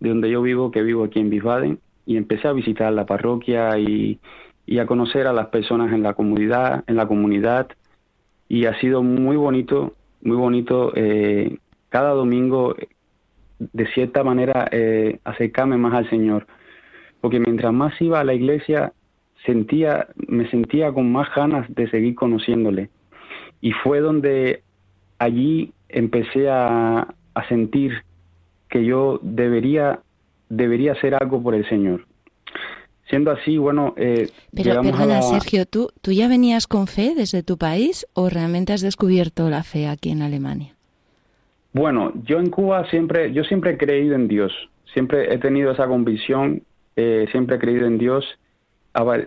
de 0.00 0.10
donde 0.10 0.30
yo 0.30 0.42
vivo, 0.42 0.70
que 0.70 0.82
vivo 0.82 1.04
aquí 1.04 1.20
en 1.20 1.30
Wiesbaden, 1.30 1.80
y 2.04 2.16
empecé 2.16 2.48
a 2.48 2.52
visitar 2.52 2.92
la 2.92 3.06
parroquia 3.06 3.78
y, 3.78 4.20
y 4.66 4.78
a 4.78 4.86
conocer 4.86 5.26
a 5.26 5.32
las 5.32 5.48
personas 5.48 5.92
en 5.92 6.02
la 6.02 6.14
comunidad, 6.14 6.84
en 6.86 6.96
la 6.96 7.06
comunidad, 7.06 7.68
y 8.48 8.66
ha 8.66 8.78
sido 8.78 9.02
muy 9.02 9.36
bonito, 9.36 9.94
muy 10.22 10.36
bonito 10.36 10.92
eh, 10.94 11.58
cada 11.88 12.10
domingo, 12.10 12.74
de 13.58 13.86
cierta 13.92 14.22
manera, 14.22 14.68
eh, 14.70 15.18
acercarme 15.24 15.76
más 15.78 15.94
al 15.94 16.10
Señor, 16.10 16.46
porque 17.20 17.40
mientras 17.40 17.72
más 17.72 18.00
iba 18.00 18.20
a 18.20 18.24
la 18.24 18.34
iglesia, 18.34 18.92
sentía, 19.44 20.08
me 20.28 20.48
sentía 20.50 20.92
con 20.92 21.10
más 21.12 21.28
ganas 21.34 21.72
de 21.74 21.88
seguir 21.90 22.14
conociéndole. 22.14 22.88
Y 23.60 23.72
fue 23.72 24.00
donde 24.00 24.62
allí 25.18 25.72
empecé 25.88 26.48
a, 26.48 27.14
a 27.34 27.48
sentir 27.48 27.92
que 28.68 28.84
yo 28.84 29.18
debería, 29.22 30.00
debería 30.48 30.92
hacer 30.92 31.14
algo 31.14 31.42
por 31.42 31.54
el 31.54 31.68
Señor. 31.68 32.06
Siendo 33.08 33.30
así, 33.30 33.56
bueno... 33.56 33.94
Eh, 33.96 34.28
Pero 34.52 34.82
perdona, 34.82 35.06
la- 35.06 35.22
Sergio, 35.22 35.64
¿tú, 35.64 35.90
¿tú 36.02 36.10
ya 36.10 36.26
venías 36.26 36.66
con 36.66 36.88
fe 36.88 37.14
desde 37.16 37.44
tu 37.44 37.56
país 37.56 38.04
o 38.14 38.28
realmente 38.28 38.72
has 38.72 38.80
descubierto 38.80 39.48
la 39.48 39.62
fe 39.62 39.86
aquí 39.86 40.10
en 40.10 40.22
Alemania? 40.22 40.74
Bueno, 41.72 42.12
yo 42.24 42.40
en 42.40 42.50
Cuba 42.50 42.88
siempre, 42.90 43.32
yo 43.32 43.44
siempre 43.44 43.72
he 43.72 43.76
creído 43.78 44.14
en 44.16 44.26
Dios, 44.28 44.52
siempre 44.92 45.32
he 45.32 45.38
tenido 45.38 45.70
esa 45.70 45.86
convicción, 45.86 46.62
eh, 46.96 47.26
siempre 47.30 47.56
he 47.56 47.58
creído 47.58 47.86
en 47.86 47.98
Dios, 47.98 48.24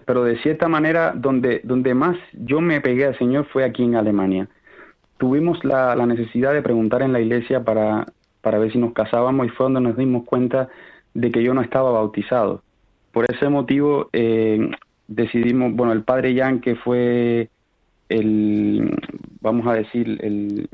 pero 0.05 0.23
de 0.23 0.37
cierta 0.41 0.67
manera 0.67 1.13
donde, 1.15 1.61
donde 1.63 1.93
más 1.93 2.17
yo 2.33 2.59
me 2.61 2.81
pegué 2.81 3.05
al 3.05 3.17
Señor 3.17 3.45
fue 3.51 3.63
aquí 3.63 3.83
en 3.83 3.95
Alemania. 3.95 4.47
Tuvimos 5.17 5.63
la, 5.63 5.95
la 5.95 6.05
necesidad 6.05 6.53
de 6.53 6.61
preguntar 6.61 7.01
en 7.01 7.13
la 7.13 7.19
iglesia 7.19 7.63
para, 7.63 8.05
para 8.41 8.57
ver 8.57 8.71
si 8.71 8.77
nos 8.77 8.93
casábamos 8.93 9.45
y 9.45 9.49
fue 9.49 9.65
donde 9.65 9.81
nos 9.81 9.97
dimos 9.97 10.23
cuenta 10.25 10.69
de 11.13 11.31
que 11.31 11.43
yo 11.43 11.53
no 11.53 11.61
estaba 11.61 11.91
bautizado. 11.91 12.63
Por 13.11 13.25
ese 13.31 13.49
motivo 13.49 14.09
eh, 14.13 14.71
decidimos, 15.07 15.73
bueno, 15.73 15.93
el 15.93 16.03
padre 16.03 16.35
Jan, 16.35 16.61
que 16.61 16.75
fue 16.75 17.49
el, 18.07 18.97
vamos 19.41 19.67
a 19.67 19.73
decir, 19.73 20.17
el, 20.21 20.69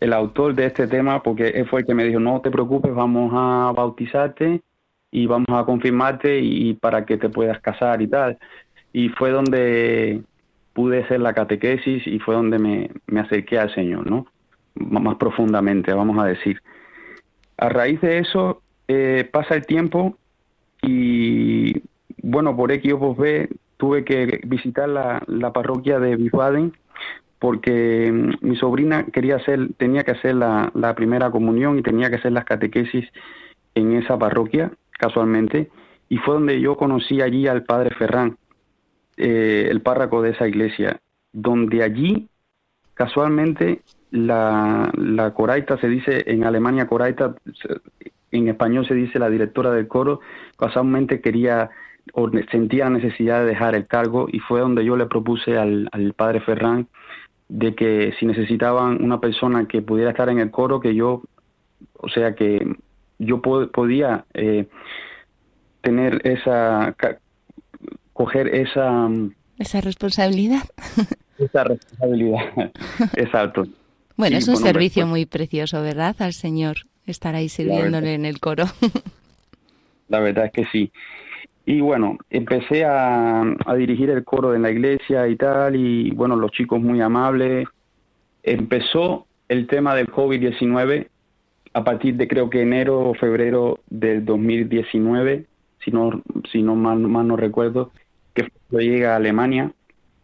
el 0.00 0.12
autor 0.12 0.54
de 0.54 0.66
este 0.66 0.86
tema, 0.86 1.22
porque 1.22 1.48
él 1.48 1.66
fue 1.66 1.80
el 1.80 1.86
que 1.86 1.94
me 1.94 2.04
dijo, 2.04 2.20
no 2.20 2.40
te 2.40 2.50
preocupes, 2.50 2.94
vamos 2.94 3.32
a 3.34 3.72
bautizarte 3.74 4.62
y 5.10 5.26
vamos 5.26 5.48
a 5.50 5.64
confirmarte 5.64 6.38
y, 6.40 6.74
para 6.74 7.04
que 7.04 7.16
te 7.16 7.28
puedas 7.28 7.60
casar 7.60 8.02
y 8.02 8.08
tal. 8.08 8.38
Y 8.92 9.08
fue 9.10 9.30
donde 9.30 10.22
pude 10.72 11.02
hacer 11.02 11.20
la 11.20 11.34
catequesis 11.34 12.06
y 12.06 12.18
fue 12.18 12.34
donde 12.34 12.58
me, 12.58 12.90
me 13.06 13.20
acerqué 13.20 13.58
al 13.58 13.74
Señor, 13.74 14.08
¿no? 14.08 14.26
Más 14.74 15.16
profundamente, 15.16 15.92
vamos 15.92 16.18
a 16.18 16.26
decir. 16.26 16.62
A 17.56 17.68
raíz 17.68 18.00
de 18.00 18.18
eso, 18.18 18.62
eh, 18.86 19.28
pasa 19.30 19.54
el 19.54 19.66
tiempo 19.66 20.16
y, 20.82 21.82
bueno, 22.22 22.56
por 22.56 22.70
X 22.70 22.92
o 22.92 22.98
por 22.98 23.16
B, 23.16 23.48
tuve 23.76 24.04
que 24.04 24.40
visitar 24.44 24.88
la, 24.88 25.22
la 25.26 25.52
parroquia 25.52 25.98
de 25.98 26.16
Wiesbaden 26.16 26.72
porque 27.38 28.10
mm, 28.12 28.46
mi 28.46 28.56
sobrina 28.56 29.04
quería 29.06 29.36
hacer, 29.36 29.68
tenía 29.76 30.04
que 30.04 30.12
hacer 30.12 30.34
la, 30.34 30.70
la 30.74 30.94
primera 30.94 31.30
comunión 31.30 31.78
y 31.78 31.82
tenía 31.82 32.10
que 32.10 32.16
hacer 32.16 32.32
las 32.32 32.44
catequesis 32.44 33.08
en 33.74 33.92
esa 33.92 34.18
parroquia, 34.18 34.72
casualmente, 34.98 35.70
y 36.10 36.18
fue 36.18 36.34
donde 36.34 36.60
yo 36.60 36.76
conocí 36.76 37.22
allí 37.22 37.46
al 37.46 37.64
padre 37.64 37.94
Ferrán, 37.94 38.36
eh, 39.16 39.68
el 39.70 39.80
párroco 39.80 40.20
de 40.20 40.30
esa 40.30 40.46
iglesia, 40.46 41.00
donde 41.32 41.82
allí, 41.82 42.28
casualmente, 42.94 43.80
la, 44.10 44.90
la 44.96 45.32
coraita, 45.32 45.78
se 45.78 45.88
dice 45.88 46.24
en 46.26 46.44
Alemania 46.44 46.86
coraita, 46.86 47.34
en 48.30 48.48
español 48.48 48.86
se 48.86 48.94
dice 48.94 49.18
la 49.18 49.30
directora 49.30 49.70
del 49.72 49.88
coro, 49.88 50.20
casualmente 50.56 51.20
quería 51.20 51.70
o 52.14 52.30
sentía 52.50 52.84
la 52.84 52.90
necesidad 52.90 53.40
de 53.40 53.46
dejar 53.46 53.74
el 53.74 53.86
cargo 53.86 54.28
y 54.30 54.38
fue 54.40 54.60
donde 54.60 54.84
yo 54.84 54.96
le 54.96 55.06
propuse 55.06 55.58
al, 55.58 55.88
al 55.92 56.14
padre 56.14 56.40
Ferrán 56.40 56.88
de 57.48 57.74
que 57.74 58.14
si 58.18 58.26
necesitaban 58.26 59.02
una 59.02 59.20
persona 59.20 59.66
que 59.66 59.82
pudiera 59.82 60.10
estar 60.10 60.28
en 60.28 60.38
el 60.38 60.50
coro, 60.50 60.80
que 60.80 60.94
yo, 60.94 61.22
o 61.94 62.08
sea, 62.08 62.34
que 62.34 62.76
yo 63.18 63.40
po- 63.42 63.68
podía 63.68 64.24
eh, 64.34 64.66
tener 65.80 66.20
esa, 66.26 66.94
coger 68.12 68.54
esa, 68.54 68.90
mm, 69.08 69.32
Esa 69.58 69.80
responsabilidad. 69.80 70.62
esa 71.38 71.64
responsabilidad. 71.64 72.72
Exacto. 73.16 73.66
Bueno, 74.16 74.36
Y, 74.36 74.38
es 74.38 74.48
un 74.48 74.56
servicio 74.56 75.02
después- 75.04 75.10
muy 75.10 75.26
precioso, 75.26 75.82
¿verdad? 75.82 76.16
Al 76.20 76.32
Señor 76.32 76.78
estar 77.06 77.34
ahí 77.34 77.48
sirviéndole 77.48 78.14
en 78.14 78.24
el 78.26 78.40
coro. 78.40 78.64
La 80.08 80.20
verdad 80.20 80.46
es 80.46 80.52
que 80.52 80.64
sí. 80.66 80.90
Y 81.66 81.80
bueno, 81.80 82.16
empecé 82.30 82.84
a, 82.86 83.42
a 83.42 83.74
dirigir 83.74 84.08
el 84.10 84.24
coro 84.24 84.52
de 84.52 84.58
la 84.58 84.70
iglesia 84.70 85.28
y 85.28 85.36
tal, 85.36 85.76
y 85.76 86.10
bueno, 86.12 86.34
los 86.34 86.50
chicos 86.50 86.80
muy 86.80 87.00
amables. 87.02 87.68
Empezó 88.42 89.26
el 89.48 89.66
tema 89.66 89.94
del 89.94 90.06
COVID-19 90.08 91.08
a 91.78 91.84
partir 91.84 92.16
de 92.16 92.26
creo 92.26 92.50
que 92.50 92.62
enero 92.62 93.00
o 93.00 93.14
febrero 93.14 93.78
del 93.88 94.24
2019, 94.24 95.46
si 95.84 95.90
no, 95.90 96.22
si 96.50 96.62
no 96.62 96.74
mal, 96.74 97.00
no 97.26 97.36
recuerdo, 97.36 97.92
que 98.34 98.48
llega 98.70 99.12
a 99.12 99.16
Alemania. 99.16 99.72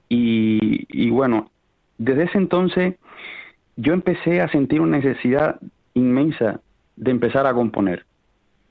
Y, 0.08 0.86
y 0.90 1.10
bueno, 1.10 1.50
desde 1.98 2.24
ese 2.24 2.38
entonces 2.38 2.94
yo 3.76 3.92
empecé 3.92 4.40
a 4.40 4.48
sentir 4.48 4.80
una 4.80 4.98
necesidad 4.98 5.60
inmensa 5.94 6.60
de 6.96 7.10
empezar 7.10 7.46
a 7.46 7.54
componer. 7.54 8.04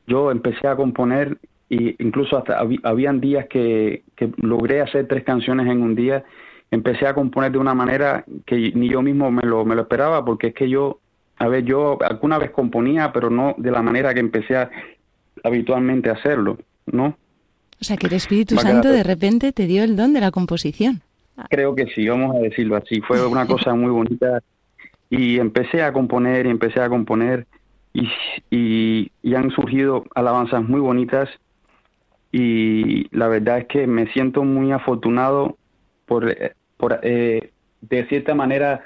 Yo 0.08 0.32
empecé 0.32 0.68
a 0.68 0.76
componer 0.76 1.38
y 1.70 1.96
incluso 2.04 2.38
hasta 2.38 2.62
habi- 2.62 2.80
habían 2.84 3.20
días 3.22 3.48
que, 3.48 4.04
que 4.16 4.32
logré 4.38 4.82
hacer 4.82 5.08
tres 5.08 5.24
canciones 5.24 5.68
en 5.68 5.82
un 5.82 5.96
día. 5.96 6.24
Empecé 6.72 7.08
a 7.08 7.14
componer 7.14 7.52
de 7.52 7.58
una 7.60 7.74
manera 7.74 8.26
que 8.46 8.72
ni 8.76 8.90
yo 8.90 9.02
mismo 9.02 9.32
me 9.32 9.44
lo, 9.44 9.64
me 9.66 9.76
lo 9.76 9.84
esperaba, 9.84 10.24
porque 10.26 10.48
es 10.48 10.54
que 10.54 10.68
yo, 10.70 11.00
a 11.38 11.48
ver, 11.48 11.64
yo 11.66 11.98
alguna 12.02 12.38
vez 12.38 12.52
componía, 12.52 13.12
pero 13.12 13.30
no 13.30 13.56
de 13.58 13.72
la 13.72 13.82
manera 13.82 14.14
que 14.14 14.20
empecé 14.20 14.56
a, 14.58 14.70
habitualmente 15.44 16.10
a 16.10 16.14
hacerlo, 16.14 16.58
¿no? 16.86 17.18
O 17.82 17.84
sea, 17.84 17.98
que 17.98 18.08
el 18.08 18.14
Espíritu 18.14 18.56
Santo 18.56 18.90
quedar- 18.90 18.96
de 18.98 19.04
repente 19.04 19.52
te 19.52 19.66
dio 19.66 19.84
el 19.84 19.96
don 19.96 20.14
de 20.14 20.22
la 20.22 20.32
composición. 20.32 21.02
Creo 21.50 21.76
que 21.76 21.88
sí, 21.88 22.08
vamos 22.08 22.36
a 22.36 22.40
decirlo 22.40 22.76
así. 22.78 23.02
Fue 23.02 23.26
una 23.26 23.46
cosa 23.48 23.74
muy 23.76 23.90
bonita 23.92 24.42
y 25.10 25.40
empecé 25.40 25.82
a 25.84 25.92
componer 25.92 26.46
y 26.46 26.50
empecé 26.50 26.80
a 26.80 26.90
componer 26.90 27.46
y, 27.94 28.10
y, 28.50 29.12
y 29.22 29.36
han 29.36 29.50
surgido 29.52 30.06
alabanzas 30.16 30.64
muy 30.64 30.80
bonitas 30.80 31.30
y 32.32 33.08
la 33.16 33.28
verdad 33.28 33.60
es 33.60 33.66
que 33.68 33.86
me 33.88 34.08
siento 34.12 34.44
muy 34.44 34.72
afortunado 34.72 35.58
por, 36.06 36.30
eh, 36.30 36.54
por 36.78 37.00
eh, 37.04 37.52
de 37.82 38.06
cierta 38.08 38.34
manera 38.34 38.82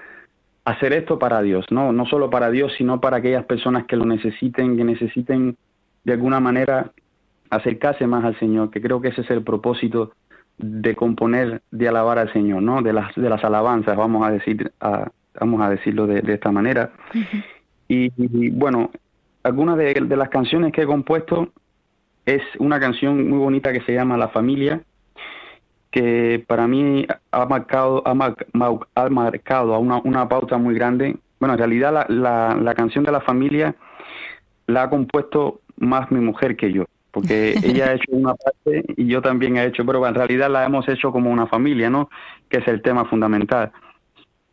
hacer 0.67 0.91
esto 0.93 1.17
para 1.17 1.41
Dios, 1.41 1.65
no 1.71 1.93
no 1.93 2.05
solo 2.05 2.29
para 2.29 2.51
Dios, 2.51 2.73
sino 2.77 2.99
para 2.99 3.17
aquellas 3.17 3.45
personas 3.45 3.85
que 3.85 3.95
lo 3.95 4.05
necesiten, 4.05 4.75
que 4.77 4.83
necesiten 4.83 5.55
de 6.03 6.13
alguna 6.13 6.39
manera 6.39 6.91
acercarse 7.49 8.05
más 8.05 8.25
al 8.25 8.37
Señor, 8.37 8.69
que 8.69 8.81
creo 8.81 8.99
que 9.01 9.07
ese 9.09 9.21
es 9.21 9.29
el 9.31 9.43
propósito 9.43 10.11
de 10.57 10.95
componer, 10.95 11.61
de 11.71 11.87
alabar 11.87 12.19
al 12.19 12.33
Señor, 12.33 12.61
¿no? 12.63 12.81
De 12.81 12.91
las 12.91 13.15
de 13.15 13.29
las 13.29 13.43
alabanzas, 13.45 13.95
vamos 13.95 14.27
a 14.27 14.31
decir, 14.31 14.71
a- 14.81 15.09
vamos 15.39 15.61
a 15.61 15.69
decirlo 15.69 16.05
de, 16.07 16.21
de 16.21 16.33
esta 16.33 16.51
manera. 16.51 16.91
y, 17.87 18.11
y, 18.17 18.49
bueno, 18.49 18.89
algunas 19.43 19.77
de, 19.77 19.93
de 19.93 20.17
las 20.17 20.29
canciones 20.29 20.73
que 20.73 20.81
he 20.81 20.85
compuesto 20.85 21.49
es 22.25 22.41
una 22.59 22.77
canción 22.79 23.29
muy 23.29 23.37
bonita 23.37 23.71
que 23.71 23.81
se 23.81 23.93
llama 23.93 24.17
La 24.17 24.27
Familia, 24.29 24.81
que 25.91 26.43
para 26.47 26.67
mí 26.67 27.05
ha 27.31 27.45
marcado, 27.45 28.03
ha 28.05 28.13
mar- 28.13 28.35
ha 28.95 29.09
marcado 29.09 29.73
a 29.73 29.79
una, 29.79 29.97
una 30.03 30.27
pauta 30.27 30.57
muy 30.57 30.75
grande. 30.75 31.17
Bueno, 31.39 31.53
en 31.53 31.59
realidad 31.59 31.93
la, 31.93 32.05
la, 32.09 32.55
la 32.61 32.73
canción 32.73 33.03
de 33.03 33.11
la 33.11 33.21
familia 33.21 33.75
la 34.67 34.83
ha 34.83 34.89
compuesto 34.89 35.61
más 35.77 36.11
mi 36.11 36.19
mujer 36.19 36.55
que 36.57 36.71
yo, 36.73 36.85
porque 37.11 37.51
ella 37.63 37.85
ha 37.89 37.93
hecho 37.93 38.11
una 38.11 38.33
parte 38.35 38.83
y 38.97 39.07
yo 39.07 39.21
también 39.21 39.55
he 39.57 39.65
hecho, 39.65 39.85
pero 39.85 40.05
en 40.05 40.15
realidad 40.15 40.49
la 40.49 40.65
hemos 40.65 40.87
hecho 40.89 41.11
como 41.11 41.31
una 41.31 41.47
familia, 41.47 41.89
¿no? 41.89 42.09
Que 42.49 42.57
es 42.57 42.67
el 42.67 42.81
tema 42.81 43.05
fundamental. 43.05 43.71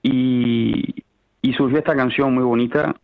Y, 0.02 1.02
y 1.42 1.52
surgió 1.54 1.78
esta 1.78 1.96
canción 1.96 2.34
muy 2.34 2.44
bonita 2.44 2.94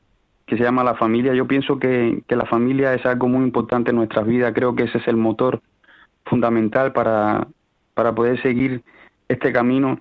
que 0.46 0.56
se 0.56 0.62
llama 0.62 0.84
La 0.84 0.94
familia. 0.94 1.34
Yo 1.34 1.46
pienso 1.46 1.78
que, 1.78 2.22
que 2.26 2.36
la 2.36 2.44
familia 2.46 2.92
es 2.94 3.04
algo 3.06 3.28
muy 3.28 3.44
importante 3.44 3.90
en 3.90 3.96
nuestras 3.96 4.26
vidas, 4.26 4.52
creo 4.54 4.74
que 4.74 4.84
ese 4.84 4.98
es 4.98 5.08
el 5.08 5.16
motor 5.16 5.60
fundamental 6.24 6.92
para, 6.92 7.46
para 8.00 8.14
poder 8.14 8.40
seguir 8.40 8.82
este 9.28 9.52
camino 9.52 10.00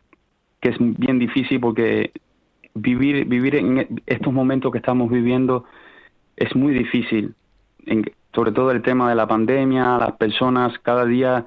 que 0.61 0.69
es 0.69 0.77
bien 0.79 1.19
difícil 1.19 1.59
porque 1.59 2.13
vivir 2.73 3.25
vivir 3.25 3.55
en 3.55 4.01
estos 4.05 4.31
momentos 4.31 4.71
que 4.71 4.77
estamos 4.77 5.11
viviendo 5.11 5.65
es 6.37 6.55
muy 6.55 6.73
difícil. 6.73 7.35
Sobre 8.33 8.53
todo 8.53 8.71
el 8.71 8.81
tema 8.81 9.09
de 9.09 9.15
la 9.15 9.27
pandemia 9.27 9.97
las 9.97 10.13
personas 10.13 10.79
cada 10.79 11.03
día 11.05 11.45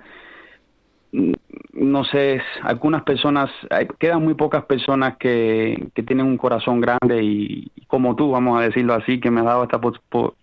no 1.72 2.04
sé 2.04 2.42
algunas 2.64 3.02
personas 3.04 3.50
hay- 3.70 3.88
quedan 3.98 4.22
muy 4.22 4.34
pocas 4.34 4.66
personas 4.66 5.16
que, 5.16 5.88
que 5.94 6.02
tienen 6.02 6.26
un 6.26 6.36
corazón 6.36 6.82
grande 6.82 7.22
y, 7.22 7.72
como 7.86 8.14
tú 8.14 8.30
vamos 8.30 8.60
a 8.60 8.64
decirlo 8.64 8.92
así 8.92 9.20
que 9.20 9.30
me 9.30 9.40
has 9.40 9.46
dado 9.46 9.62
esta 9.64 9.80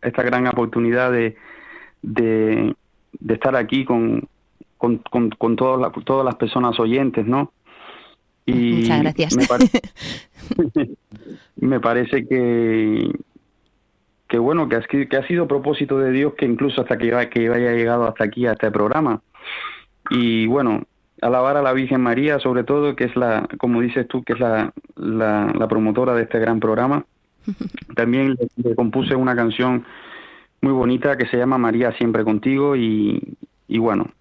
esta 0.01 0.23
gran 0.23 0.47
oportunidad 0.47 1.11
de, 1.11 1.35
de 2.01 2.73
estar 3.27 3.55
aquí 3.55 3.85
con 3.85 4.27
con, 4.79 4.97
con, 5.11 5.29
con 5.29 5.55
todas 5.55 5.79
las- 5.79 6.03
todas 6.05 6.25
las 6.25 6.35
personas 6.35 6.79
oyentes 6.79 7.27
no 7.27 7.51
y 8.47 8.73
Muchas 8.81 9.01
gracias. 9.01 9.35
me 9.37 9.45
parece 9.45 9.81
me 11.57 11.79
parece 11.79 12.27
que 12.27 13.11
que 14.27 14.37
bueno 14.39 14.67
que, 14.69 14.75
ha 14.77 14.81
sido- 14.87 15.07
que 15.09 15.17
ha 15.17 15.27
sido 15.27 15.47
propósito 15.47 15.99
de 15.99 16.11
Dios 16.11 16.33
que 16.35 16.45
incluso 16.45 16.81
hasta 16.81 16.97
que, 16.97 17.09
que 17.31 17.49
haya 17.49 17.71
llegado 17.73 18.07
hasta 18.07 18.23
aquí 18.23 18.47
a 18.47 18.53
este 18.53 18.71
programa 18.71 19.21
y 20.09 20.47
bueno 20.47 20.83
alabar 21.21 21.57
a 21.57 21.61
la 21.61 21.73
Virgen 21.73 21.99
María, 21.99 22.39
sobre 22.39 22.63
todo, 22.63 22.95
que 22.95 23.03
es 23.03 23.13
la, 23.17 23.45
como 23.57 23.81
dices 23.81 24.07
tú, 24.07 24.23
que 24.23 24.31
es 24.31 24.39
la, 24.39 24.71
la, 24.95 25.51
la 25.53 25.67
promotora 25.67 26.13
de 26.13 26.23
este 26.23 26.39
gran 26.39 26.61
programa. 26.61 27.03
También 27.95 28.37
le, 28.39 28.47
le 28.69 28.73
compuse 28.73 29.15
una 29.17 29.35
canción 29.35 29.83
muy 30.61 30.71
bonita 30.71 31.17
que 31.17 31.25
se 31.27 31.35
llama 31.35 31.57
María 31.57 31.91
siempre 31.97 32.23
contigo 32.23 32.77
y, 32.77 33.21
y 33.67 33.79
bueno, 33.79 34.11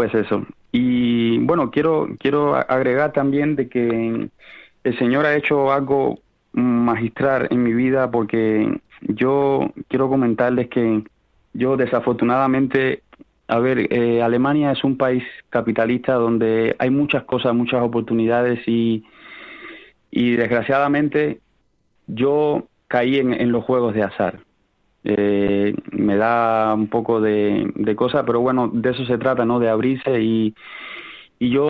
pues 0.00 0.14
eso. 0.14 0.46
Y 0.72 1.36
bueno, 1.40 1.70
quiero, 1.70 2.08
quiero 2.18 2.54
agregar 2.54 3.12
también 3.12 3.54
de 3.54 3.68
que 3.68 4.30
el 4.82 4.98
Señor 4.98 5.26
ha 5.26 5.36
hecho 5.36 5.70
algo 5.70 6.20
magistral 6.52 7.48
en 7.50 7.62
mi 7.62 7.74
vida 7.74 8.10
porque 8.10 8.80
yo 9.02 9.70
quiero 9.88 10.08
comentarles 10.08 10.70
que 10.70 11.04
yo 11.52 11.76
desafortunadamente, 11.76 13.02
a 13.46 13.58
ver, 13.58 13.92
eh, 13.92 14.22
Alemania 14.22 14.72
es 14.72 14.84
un 14.84 14.96
país 14.96 15.22
capitalista 15.50 16.14
donde 16.14 16.74
hay 16.78 16.88
muchas 16.88 17.24
cosas, 17.24 17.54
muchas 17.54 17.82
oportunidades 17.82 18.66
y, 18.66 19.04
y 20.10 20.30
desgraciadamente 20.30 21.40
yo 22.06 22.68
caí 22.88 23.18
en, 23.18 23.34
en 23.34 23.52
los 23.52 23.64
juegos 23.64 23.92
de 23.92 24.04
azar. 24.04 24.38
Eh, 25.02 25.74
me 25.92 26.16
da 26.16 26.74
un 26.74 26.88
poco 26.88 27.20
de, 27.20 27.72
de 27.74 27.96
cosa, 27.96 28.24
pero 28.24 28.40
bueno, 28.40 28.70
de 28.72 28.90
eso 28.90 29.04
se 29.06 29.18
trata, 29.18 29.44
¿no? 29.44 29.58
De 29.58 29.68
abrirse 29.68 30.20
y, 30.20 30.54
y 31.38 31.50
yo 31.50 31.68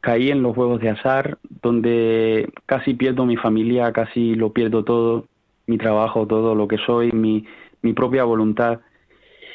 caí 0.00 0.30
en 0.30 0.42
los 0.42 0.54
juegos 0.54 0.80
de 0.80 0.90
azar, 0.90 1.38
donde 1.62 2.48
casi 2.66 2.94
pierdo 2.94 3.26
mi 3.26 3.36
familia, 3.36 3.92
casi 3.92 4.34
lo 4.34 4.52
pierdo 4.52 4.84
todo, 4.84 5.26
mi 5.66 5.76
trabajo, 5.76 6.26
todo 6.26 6.54
lo 6.54 6.68
que 6.68 6.78
soy, 6.78 7.12
mi, 7.12 7.44
mi 7.82 7.92
propia 7.92 8.24
voluntad. 8.24 8.80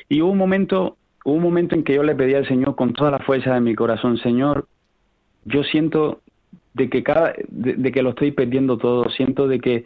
Y 0.09 0.21
hubo 0.21 0.31
un 0.31 0.37
momento, 0.37 0.97
hubo 1.23 1.35
un 1.35 1.43
momento 1.43 1.75
en 1.75 1.83
que 1.83 1.95
yo 1.95 2.03
le 2.03 2.15
pedí 2.15 2.35
al 2.35 2.47
Señor 2.47 2.75
con 2.75 2.93
toda 2.93 3.09
la 3.11 3.19
fuerza 3.19 3.53
de 3.53 3.61
mi 3.61 3.73
corazón, 3.73 4.17
Señor, 4.17 4.67
yo 5.45 5.63
siento 5.63 6.21
de 6.73 6.89
que 6.89 7.03
cada, 7.03 7.33
de, 7.47 7.73
de 7.73 7.91
que 7.91 8.03
lo 8.03 8.09
estoy 8.09 8.31
perdiendo 8.31 8.77
todo, 8.77 9.09
siento 9.09 9.47
de 9.47 9.59
que 9.59 9.85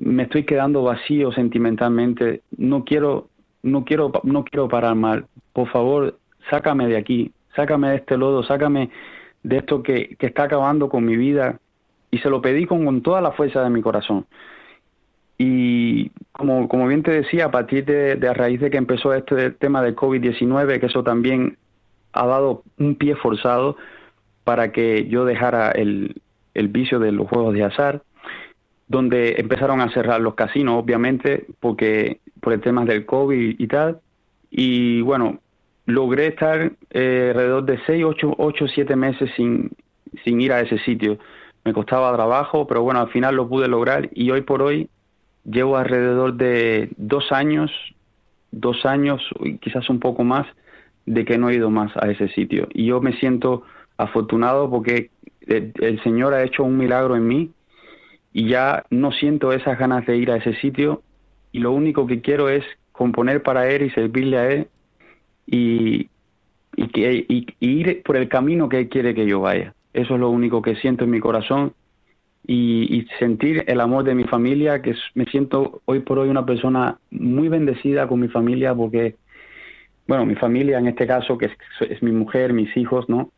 me 0.00 0.24
estoy 0.24 0.44
quedando 0.44 0.82
vacío 0.82 1.30
sentimentalmente, 1.30 2.42
no 2.56 2.84
quiero, 2.84 3.28
no 3.62 3.84
quiero, 3.84 4.10
no 4.24 4.44
quiero 4.44 4.66
parar 4.66 4.94
mal. 4.96 5.26
Por 5.52 5.68
favor, 5.68 6.18
sácame 6.48 6.88
de 6.88 6.96
aquí, 6.96 7.32
sácame 7.54 7.90
de 7.90 7.96
este 7.96 8.16
lodo, 8.16 8.42
sácame 8.42 8.90
de 9.42 9.58
esto 9.58 9.82
que, 9.82 10.16
que 10.18 10.26
está 10.26 10.44
acabando 10.44 10.88
con 10.88 11.04
mi 11.04 11.16
vida. 11.16 11.60
Y 12.10 12.18
se 12.18 12.30
lo 12.30 12.40
pedí 12.40 12.66
con, 12.66 12.84
con 12.84 13.02
toda 13.02 13.20
la 13.20 13.32
fuerza 13.32 13.62
de 13.62 13.70
mi 13.70 13.82
corazón. 13.82 14.26
Y 15.36 16.10
como, 16.32 16.66
como 16.68 16.86
bien 16.86 17.02
te 17.02 17.12
decía, 17.12 17.46
a 17.46 17.50
partir 17.50 17.84
de, 17.84 18.16
de 18.16 18.28
a 18.28 18.34
raíz 18.34 18.60
de 18.60 18.70
que 18.70 18.78
empezó 18.78 19.12
este 19.14 19.50
tema 19.50 19.82
del 19.82 19.96
COVID-19, 19.96 20.80
que 20.80 20.86
eso 20.86 21.04
también 21.04 21.56
ha 22.12 22.26
dado 22.26 22.62
un 22.78 22.94
pie 22.96 23.14
forzado 23.16 23.76
para 24.44 24.72
que 24.72 25.06
yo 25.08 25.24
dejara 25.24 25.70
el, 25.70 26.20
el 26.54 26.68
vicio 26.68 26.98
de 26.98 27.12
los 27.12 27.28
juegos 27.28 27.54
de 27.54 27.64
azar, 27.64 28.02
donde 28.90 29.36
empezaron 29.38 29.80
a 29.80 29.92
cerrar 29.92 30.20
los 30.20 30.34
casinos, 30.34 30.82
obviamente, 30.82 31.46
porque 31.60 32.18
por 32.40 32.52
el 32.52 32.60
tema 32.60 32.84
del 32.84 33.06
COVID 33.06 33.54
y 33.56 33.66
tal. 33.68 34.00
Y 34.50 35.00
bueno, 35.02 35.38
logré 35.86 36.26
estar 36.26 36.72
eh, 36.90 37.28
alrededor 37.30 37.64
de 37.66 37.78
6, 37.86 38.04
8, 38.04 38.34
8, 38.36 38.66
7 38.74 38.96
meses 38.96 39.30
sin, 39.36 39.70
sin 40.24 40.40
ir 40.40 40.52
a 40.52 40.60
ese 40.60 40.76
sitio. 40.78 41.18
Me 41.64 41.72
costaba 41.72 42.12
trabajo, 42.16 42.66
pero 42.66 42.82
bueno, 42.82 42.98
al 43.00 43.10
final 43.10 43.36
lo 43.36 43.48
pude 43.48 43.68
lograr 43.68 44.10
y 44.12 44.28
hoy 44.32 44.40
por 44.40 44.60
hoy 44.60 44.88
llevo 45.44 45.76
alrededor 45.76 46.34
de 46.34 46.90
dos 46.96 47.30
años, 47.30 47.70
dos 48.50 48.84
años, 48.84 49.22
quizás 49.60 49.88
un 49.88 50.00
poco 50.00 50.24
más, 50.24 50.48
de 51.06 51.24
que 51.24 51.38
no 51.38 51.48
he 51.48 51.54
ido 51.54 51.70
más 51.70 51.96
a 51.96 52.10
ese 52.10 52.26
sitio. 52.30 52.66
Y 52.74 52.86
yo 52.86 53.00
me 53.00 53.12
siento 53.20 53.62
afortunado 53.98 54.68
porque 54.68 55.10
el, 55.46 55.72
el 55.80 56.02
Señor 56.02 56.34
ha 56.34 56.42
hecho 56.42 56.64
un 56.64 56.76
milagro 56.76 57.14
en 57.14 57.28
mí 57.28 57.52
y 58.32 58.48
ya 58.48 58.84
no 58.90 59.12
siento 59.12 59.52
esas 59.52 59.78
ganas 59.78 60.06
de 60.06 60.16
ir 60.16 60.30
a 60.30 60.36
ese 60.36 60.54
sitio 60.54 61.02
y 61.52 61.58
lo 61.58 61.72
único 61.72 62.06
que 62.06 62.20
quiero 62.20 62.48
es 62.48 62.64
componer 62.92 63.42
para 63.42 63.68
Él 63.68 63.82
y 63.82 63.90
servirle 63.90 64.38
a 64.38 64.50
Él 64.50 64.68
y, 65.46 66.08
y, 66.76 66.88
que, 66.88 67.24
y, 67.28 67.46
ir 67.60 68.02
por 68.02 68.16
el 68.16 68.28
camino 68.28 68.68
que 68.68 68.78
Él 68.78 68.88
quiere 68.88 69.14
que 69.14 69.26
yo 69.26 69.40
vaya. 69.40 69.74
Eso 69.92 70.14
es 70.14 70.20
lo 70.20 70.30
único 70.30 70.62
que 70.62 70.76
siento 70.76 71.04
en 71.04 71.10
mi 71.10 71.20
corazón 71.20 71.74
y, 72.46 73.06
sentir 73.18 73.64
el 73.66 73.80
amor 73.80 74.04
de 74.04 74.14
mi 74.14 74.24
familia, 74.24 74.80
que 74.82 74.94
me 75.14 75.24
siento 75.26 75.82
hoy 75.84 76.00
por 76.00 76.18
hoy 76.18 76.28
una 76.28 76.46
persona 76.46 76.98
muy 77.10 77.48
bendecida 77.48 78.06
con 78.06 78.20
mi 78.20 78.28
familia 78.28 78.74
porque, 78.74 79.16
bueno, 80.06 80.24
mi 80.24 80.36
familia 80.36 80.78
en 80.78 80.86
este 80.86 81.06
caso, 81.06 81.36
que 81.36 81.46
es, 81.46 81.52
es 81.90 82.02
mi 82.02 82.12
mujer, 82.12 82.52
mis 82.52 82.74
hijos, 82.76 83.08
¿no? 83.08 83.30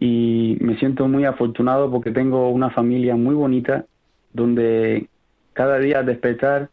Y 0.00 0.56
me 0.60 0.78
siento 0.78 1.06
muy 1.06 1.26
afortunado 1.26 1.90
porque 1.90 2.10
tengo 2.10 2.48
una 2.48 2.70
familia 2.70 3.14
muy 3.16 3.34
bonita 3.34 3.84
donde 4.32 5.06
cada 5.52 5.78
día 5.78 5.98
al 5.98 6.06
despertar 6.06 6.70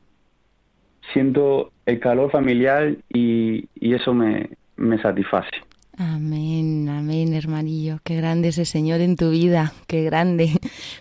siento 1.12 1.72
el 1.86 2.00
calor 2.00 2.32
familiar 2.32 2.96
y, 3.10 3.68
y 3.76 3.94
eso 3.94 4.14
me, 4.14 4.50
me 4.78 5.02
satisface. 5.02 5.52
Amén, 5.98 6.88
amén, 6.90 7.34
hermanillo. 7.34 8.00
Qué 8.04 8.16
grande 8.16 8.50
ese 8.50 8.66
Señor 8.66 9.02
en 9.02 9.16
tu 9.16 9.32
vida, 9.32 9.74
qué 9.88 10.04
grande. 10.04 10.52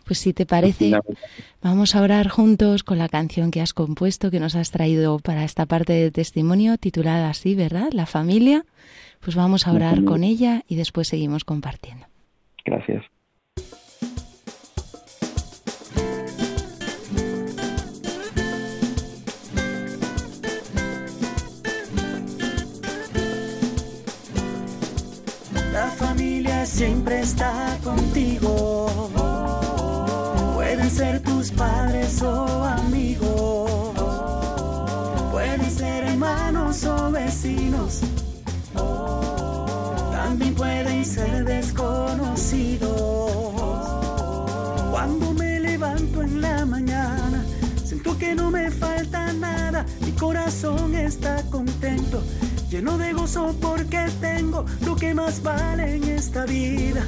Pues 0.07 0.21
si 0.21 0.33
te 0.33 0.47
parece, 0.47 0.93
vamos 1.63 1.95
a 1.95 2.01
orar 2.01 2.29
juntos 2.29 2.83
con 2.83 2.97
la 2.99 3.09
canción 3.09 3.51
que 3.51 3.61
has 3.61 3.75
compuesto, 3.75 4.31
que 4.31 4.41
nos 4.41 4.55
has 4.55 4.71
traído 4.71 5.19
para 5.19 5.45
esta 5.45 5.67
parte 5.67 5.93
de 5.93 6.11
testimonio, 6.11 6.79
titulada 6.79 7.29
así, 7.29 7.55
¿verdad? 7.55 7.89
La 7.93 8.07
familia. 8.07 8.65
Pues 9.21 9.37
vamos 9.37 9.67
a 9.67 9.73
orar 9.73 10.05
con 10.05 10.23
ella 10.23 10.63
y 10.69 10.77
después 10.77 11.09
seguimos 11.09 11.45
compartiendo. 11.45 12.07
Gracias. 12.67 13.05
La 25.73 25.87
familia 25.91 26.67
siempre 26.67 27.21
está 27.21 27.79
contigo. 27.85 29.06
Corazón 50.19 50.95
está 50.95 51.43
contento, 51.51 52.23
lleno 52.71 52.99
de 52.99 53.13
gozo 53.13 53.55
porque 53.61 54.07
tengo 54.21 54.65
lo 54.85 54.97
que 54.97 55.15
más 55.15 55.43
vale 55.43 55.97
en 55.97 56.05
esta 56.05 56.45
vida, 56.47 57.05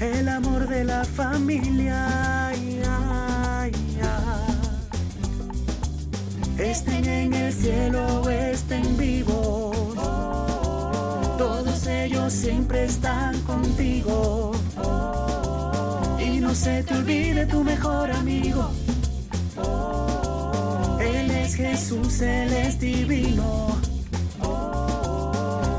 el 0.00 0.28
amor 0.28 0.68
de 0.68 0.84
la 0.84 1.04
familia. 1.04 2.52
Estén 6.58 7.04
en 7.08 7.34
el 7.34 7.52
cielo 7.52 8.22
o 8.22 8.30
estén 8.30 8.96
vivos, 8.96 9.76
todos 11.36 11.86
ellos 11.88 12.32
siempre 12.32 12.84
están 12.84 13.40
contigo. 13.42 14.52
Y 16.20 16.38
no 16.38 16.54
se 16.54 16.84
te 16.84 16.94
olvide 16.94 17.46
tu 17.46 17.64
mejor 17.64 18.12
amigo. 18.12 18.70
Jesús, 21.54 22.20
Él 22.20 22.52
es 22.52 22.78
divino. 22.78 23.76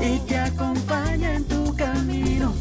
Y 0.00 0.18
te 0.28 0.36
acompaña 0.36 1.34
en 1.34 1.44
tu 1.44 1.74
camino. 1.74 2.52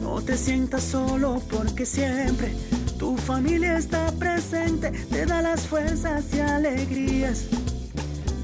No 0.00 0.22
te 0.22 0.36
sientas 0.36 0.82
solo 0.84 1.42
porque 1.50 1.84
siempre 1.84 2.54
tu 2.98 3.16
familia 3.16 3.78
está 3.78 4.10
presente. 4.12 4.90
Te 4.90 5.26
da 5.26 5.42
las 5.42 5.66
fuerzas 5.66 6.24
y 6.32 6.40
alegrías. 6.40 7.44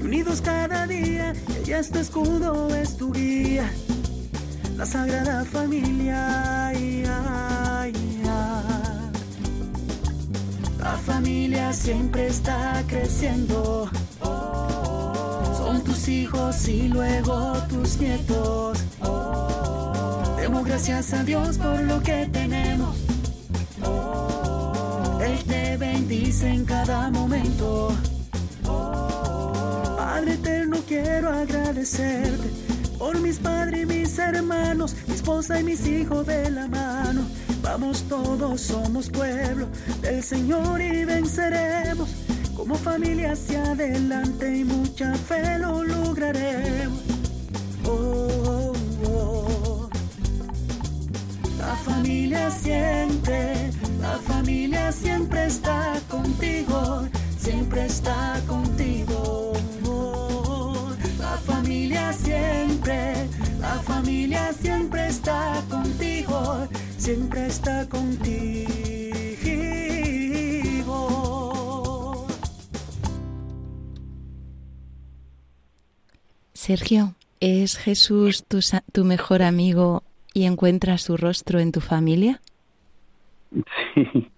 Unidos 0.01 0.41
cada 0.41 0.85
día, 0.85 1.33
ella 1.61 1.79
es 1.79 1.91
escudo, 1.91 2.73
es 2.75 2.97
tu 2.97 3.11
guía. 3.11 3.69
La 4.77 4.85
sagrada 4.85 5.45
familia. 5.45 6.73
La 10.83 10.97
familia 10.97 11.71
siempre 11.71 12.27
está 12.27 12.83
creciendo. 12.87 13.89
Son 15.57 15.81
tus 15.81 16.09
hijos 16.09 16.67
y 16.67 16.89
luego 16.89 17.53
tus 17.69 17.97
nietos. 17.99 18.79
Demos 20.37 20.65
gracias 20.65 21.13
a 21.13 21.23
Dios 21.23 21.57
por 21.57 21.79
lo 21.83 22.01
que 22.01 22.27
tenemos. 22.33 22.97
Él 25.25 25.41
te 25.45 25.77
bendice 25.77 26.49
en 26.49 26.65
cada 26.65 27.09
momento. 27.09 27.95
Padre 29.95 30.33
eterno, 30.33 30.77
quiero 30.85 31.29
agradecerte 31.29 32.49
por 32.99 33.17
mis 33.21 33.39
padres 33.39 33.83
y 33.83 33.85
mis 33.85 34.19
hermanos, 34.19 34.95
mi 35.07 35.13
esposa 35.13 35.61
y 35.61 35.63
mis 35.63 35.87
hijos 35.87 36.27
de 36.27 36.51
la 36.51 36.67
mano. 36.67 37.21
Vamos 37.63 38.03
todos, 38.09 38.59
somos 38.61 39.09
pueblo 39.09 39.67
del 40.01 40.21
Señor 40.21 40.81
y 40.81 41.05
venceremos. 41.05 42.09
Como 42.55 42.75
familia 42.75 43.31
hacia 43.31 43.63
adelante 43.71 44.57
y 44.57 44.63
mucha 44.65 45.15
fe 45.15 45.57
lo 45.57 45.83
lograremos. 45.83 47.01
Oh, 47.85 48.73
oh. 49.07 49.89
La 51.57 51.75
familia 51.77 52.51
siempre, 52.51 53.71
la 54.01 54.17
familia 54.19 54.91
siempre 54.91 55.45
está 55.45 55.99
contigo, 56.09 57.07
siempre 57.39 57.85
está 57.85 58.41
contigo. 58.45 59.53
La 61.17 61.37
familia 61.37 62.13
siempre, 62.13 63.27
la 63.59 63.75
familia 63.81 64.53
siempre 64.53 65.07
está 65.07 65.63
contigo, 65.69 66.67
siempre 67.03 67.45
está 67.47 67.87
contigo. 67.89 68.53
Sergio, 76.53 77.15
¿es 77.41 77.77
Jesús 77.77 78.45
tu, 78.47 78.61
sa- 78.61 78.83
tu 78.93 79.03
mejor 79.03 79.41
amigo 79.41 80.03
y 80.33 80.45
encuentras 80.45 81.01
su 81.01 81.17
rostro 81.17 81.59
en 81.59 81.71
tu 81.73 81.81
familia? 81.81 82.39
Sí, 83.93 84.29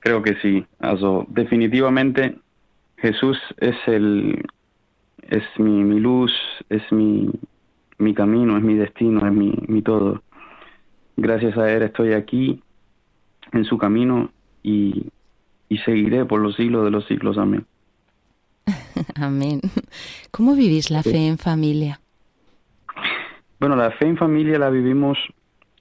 creo 0.00 0.22
que 0.22 0.34
sí. 0.42 0.64
Also, 0.80 1.24
definitivamente 1.28 2.36
Jesús 2.98 3.38
es 3.58 3.76
el 3.86 4.44
es 5.30 5.42
mi, 5.58 5.82
mi 5.82 5.98
luz, 5.98 6.30
es 6.68 6.82
mi, 6.92 7.30
mi 7.98 8.12
camino, 8.12 8.58
es 8.58 8.62
mi 8.62 8.74
destino, 8.74 9.26
es 9.26 9.32
mi, 9.32 9.54
mi 9.66 9.80
todo. 9.80 10.22
Gracias 11.16 11.56
a 11.58 11.70
Él 11.70 11.82
estoy 11.82 12.12
aquí 12.12 12.62
en 13.52 13.64
su 13.64 13.78
camino 13.78 14.30
y, 14.62 15.06
y 15.68 15.78
seguiré 15.78 16.24
por 16.24 16.40
los 16.40 16.56
siglos 16.56 16.84
de 16.84 16.90
los 16.90 17.06
siglos. 17.06 17.38
Amén. 17.38 17.64
Amén. 19.14 19.60
¿Cómo 20.30 20.54
vivís 20.54 20.90
la 20.90 21.02
fe 21.02 21.26
en 21.26 21.38
familia? 21.38 22.00
Bueno, 23.60 23.76
la 23.76 23.90
fe 23.92 24.06
en 24.06 24.16
familia 24.16 24.58
la 24.58 24.70
vivimos, 24.70 25.18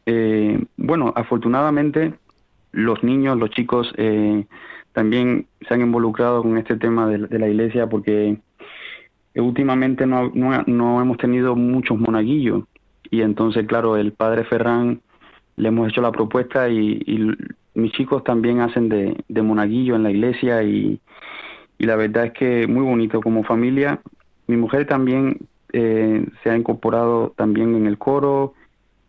eh, 0.06 0.64
bueno, 0.78 1.14
afortunadamente 1.16 2.14
los 2.72 3.04
niños, 3.04 3.38
los 3.38 3.50
chicos 3.50 3.92
eh, 3.98 4.46
también 4.94 5.48
se 5.68 5.74
han 5.74 5.82
involucrado 5.82 6.44
con 6.44 6.58
este 6.58 6.76
tema 6.78 7.08
de, 7.08 7.28
de 7.28 7.40
la 7.40 7.48
iglesia 7.48 7.88
porque 7.88 8.38
eh, 9.34 9.42
últimamente 9.42 10.06
no, 10.06 10.32
no, 10.34 10.64
no 10.68 11.02
hemos 11.02 11.18
tenido 11.18 11.56
muchos 11.56 11.98
monaguillos 11.98 12.64
y 13.10 13.22
entonces, 13.22 13.66
claro, 13.68 13.98
el 13.98 14.14
padre 14.14 14.46
Ferran 14.46 15.02
le 15.58 15.68
hemos 15.68 15.90
hecho 15.90 16.02
la 16.02 16.12
propuesta 16.12 16.70
y, 16.70 17.36
mis 17.74 17.94
chicos 17.94 18.24
también 18.26 18.60
hacen 18.60 18.90
de, 18.90 19.24
de 19.30 19.42
monaguillo 19.42 19.96
en 19.96 20.04
la 20.04 20.12
iglesia 20.12 20.62
y, 20.62 21.00
y 21.78 21.86
la 21.86 21.96
verdad 21.96 22.26
es 22.26 22.34
que 22.34 22.68
muy 22.68 22.84
bonito 22.84 23.22
como 23.22 23.46
familia. 23.46 24.02
Mi 24.48 24.58
mujer 24.58 24.86
también 24.88 25.38
eh, 25.72 26.26
se 26.44 26.50
ha 26.50 26.58
incorporado 26.58 27.34
también 27.38 27.76
en 27.76 27.88
el 27.88 27.98
coro 27.98 28.54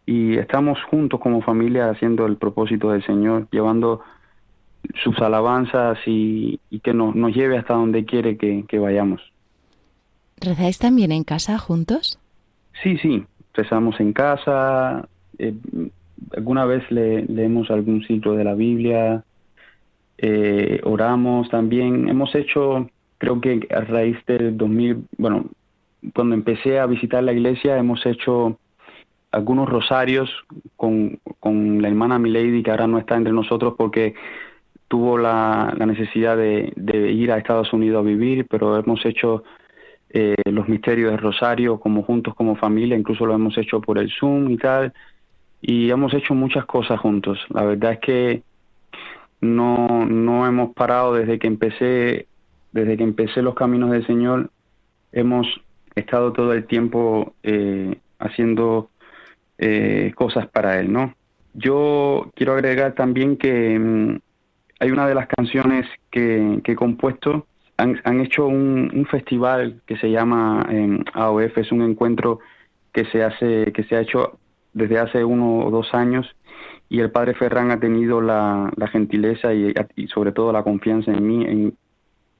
y 0.07 0.37
estamos 0.37 0.79
juntos 0.85 1.19
como 1.19 1.43
familia 1.43 1.91
haciendo 1.91 2.25
el 2.25 2.37
propósito 2.37 2.93
del 2.93 3.05
Señor, 3.05 3.49
llevando 3.51 4.03
sus 5.03 5.19
alabanzas 5.21 5.99
y, 6.07 6.61
y 6.71 6.81
que 6.81 6.95
nos, 6.95 7.15
nos 7.15 7.35
lleve 7.35 7.59
hasta 7.59 7.75
donde 7.75 8.05
quiere 8.05 8.37
que, 8.37 8.65
que 8.69 8.79
vayamos. 8.79 9.21
¿Rezáis 10.41 10.79
también 10.79 11.13
en 11.13 11.25
casa 11.25 11.59
juntos? 11.59 12.19
Sí, 12.83 12.97
sí, 12.99 13.25
rezamos 13.55 14.01
en 14.01 14.13
casa, 14.13 15.09
eh, 15.39 15.55
alguna 16.37 16.65
vez 16.65 16.89
le, 16.91 17.25
leemos 17.27 17.71
algún 17.71 18.03
ciclo 18.05 18.35
de 18.35 18.45
la 18.45 18.55
Biblia, 18.55 19.25
eh, 20.19 20.81
oramos 20.85 21.49
también, 21.49 22.09
hemos 22.09 22.35
hecho, 22.35 22.89
creo 23.19 23.41
que 23.41 23.67
a 23.75 23.81
raíz 23.81 24.17
del 24.27 24.57
2000, 24.57 25.05
bueno, 25.19 25.47
cuando 26.15 26.35
empecé 26.35 26.79
a 26.79 26.87
visitar 26.87 27.23
la 27.23 27.33
iglesia 27.33 27.77
hemos 27.77 28.05
hecho 28.07 28.59
algunos 29.31 29.69
rosarios 29.69 30.31
con, 30.77 31.19
con 31.41 31.81
la 31.81 31.89
hermana 31.89 32.19
Milady, 32.19 32.63
que 32.63 32.71
ahora 32.71 32.87
no 32.87 32.99
está 32.99 33.17
entre 33.17 33.33
nosotros 33.33 33.75
porque 33.77 34.15
tuvo 34.89 35.17
la, 35.17 35.75
la 35.77 35.87
necesidad 35.87 36.37
de, 36.37 36.73
de 36.77 37.13
ir 37.13 37.33
a 37.33 37.39
Estados 37.39 37.73
Unidos 37.73 38.01
a 38.01 38.07
vivir, 38.07 38.47
pero 38.49 38.79
hemos 38.79 39.05
hecho 39.07 39.43
eh, 40.11 40.35
los 40.45 40.69
misterios 40.69 41.11
del 41.11 41.21
Rosario 41.21 41.81
como 41.81 42.03
juntos, 42.03 42.35
como 42.35 42.57
familia, 42.57 42.99
incluso 42.99 43.25
lo 43.25 43.35
hemos 43.35 43.57
hecho 43.57 43.81
por 43.81 43.99
el 43.99 44.11
Zoom 44.11 44.51
y 44.51 44.59
tal, 44.59 44.93
y 45.63 45.91
hemos 45.91 46.13
hecho 46.13 46.35
muchas 46.35 46.67
cosas 46.67 46.99
juntos. 47.01 47.39
La 47.49 47.63
verdad 47.63 47.93
es 47.93 48.01
que 48.01 48.43
no, 49.41 50.05
no 50.07 50.47
hemos 50.47 50.75
parado 50.75 51.15
desde 51.15 51.39
que 51.39 51.47
empecé, 51.47 52.27
desde 52.73 52.97
que 52.97 53.05
empecé 53.05 53.43
los 53.43 53.55
caminos 53.55 53.93
del 53.93 54.05
Señor, 54.07 54.51
hemos 55.13 55.47
estado 55.95 56.33
todo 56.33 56.53
el 56.53 56.67
tiempo 56.67 57.35
eh, 57.45 57.97
haciendo 58.19 58.91
eh, 59.59 60.13
cosas 60.17 60.49
para 60.49 60.81
Él, 60.81 60.93
¿no? 60.93 61.15
Yo 61.55 62.31
quiero 62.35 62.55
agregar 62.55 62.95
también 62.95 63.37
que 63.37 63.79
mm, 63.79 64.19
hay 64.81 64.91
una 64.91 65.07
de 65.07 65.15
las 65.15 65.29
canciones 65.29 65.87
que, 66.11 66.61
que 66.65 66.73
he 66.73 66.77
compuesto, 66.77 67.47
han, 67.77 68.01
han 68.05 68.21
hecho 68.21 68.47
un, 68.47 69.07
festival 69.11 69.81
que 69.87 69.97
se 69.97 70.11
llama 70.11 70.67
eh, 70.71 70.99
AOF, 71.13 71.59
es 71.59 71.71
un 71.71 71.83
encuentro 71.83 72.41
que 72.93 73.05
se 73.07 73.23
hace, 73.23 73.73
que 73.73 73.85
se 73.85 73.97
ha 73.97 74.01
hecho 74.01 74.39
desde 74.73 74.99
hace 74.99 75.25
uno 75.25 75.67
o 75.67 75.71
dos 75.71 75.93
años 75.95 76.27
y 76.89 77.01
el 77.01 77.11
padre 77.11 77.35
Ferran 77.35 77.71
ha 77.71 77.81
tenido 77.81 78.21
la, 78.21 78.71
la 78.77 78.89
gentileza 78.89 79.55
y, 79.55 79.73
y 79.97 80.09
sobre 80.09 80.33
todo 80.33 80.53
la 80.53 80.63
confianza 80.63 81.11
en 81.11 81.27
mí 81.27 81.73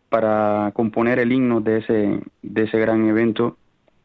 para 0.09 0.73
componer 0.75 1.19
el 1.19 1.33
himno 1.33 1.63
de 1.63 1.79
ese, 1.79 2.21
de 2.43 2.63
ese 2.65 2.79
gran 2.79 3.09
evento 3.09 3.57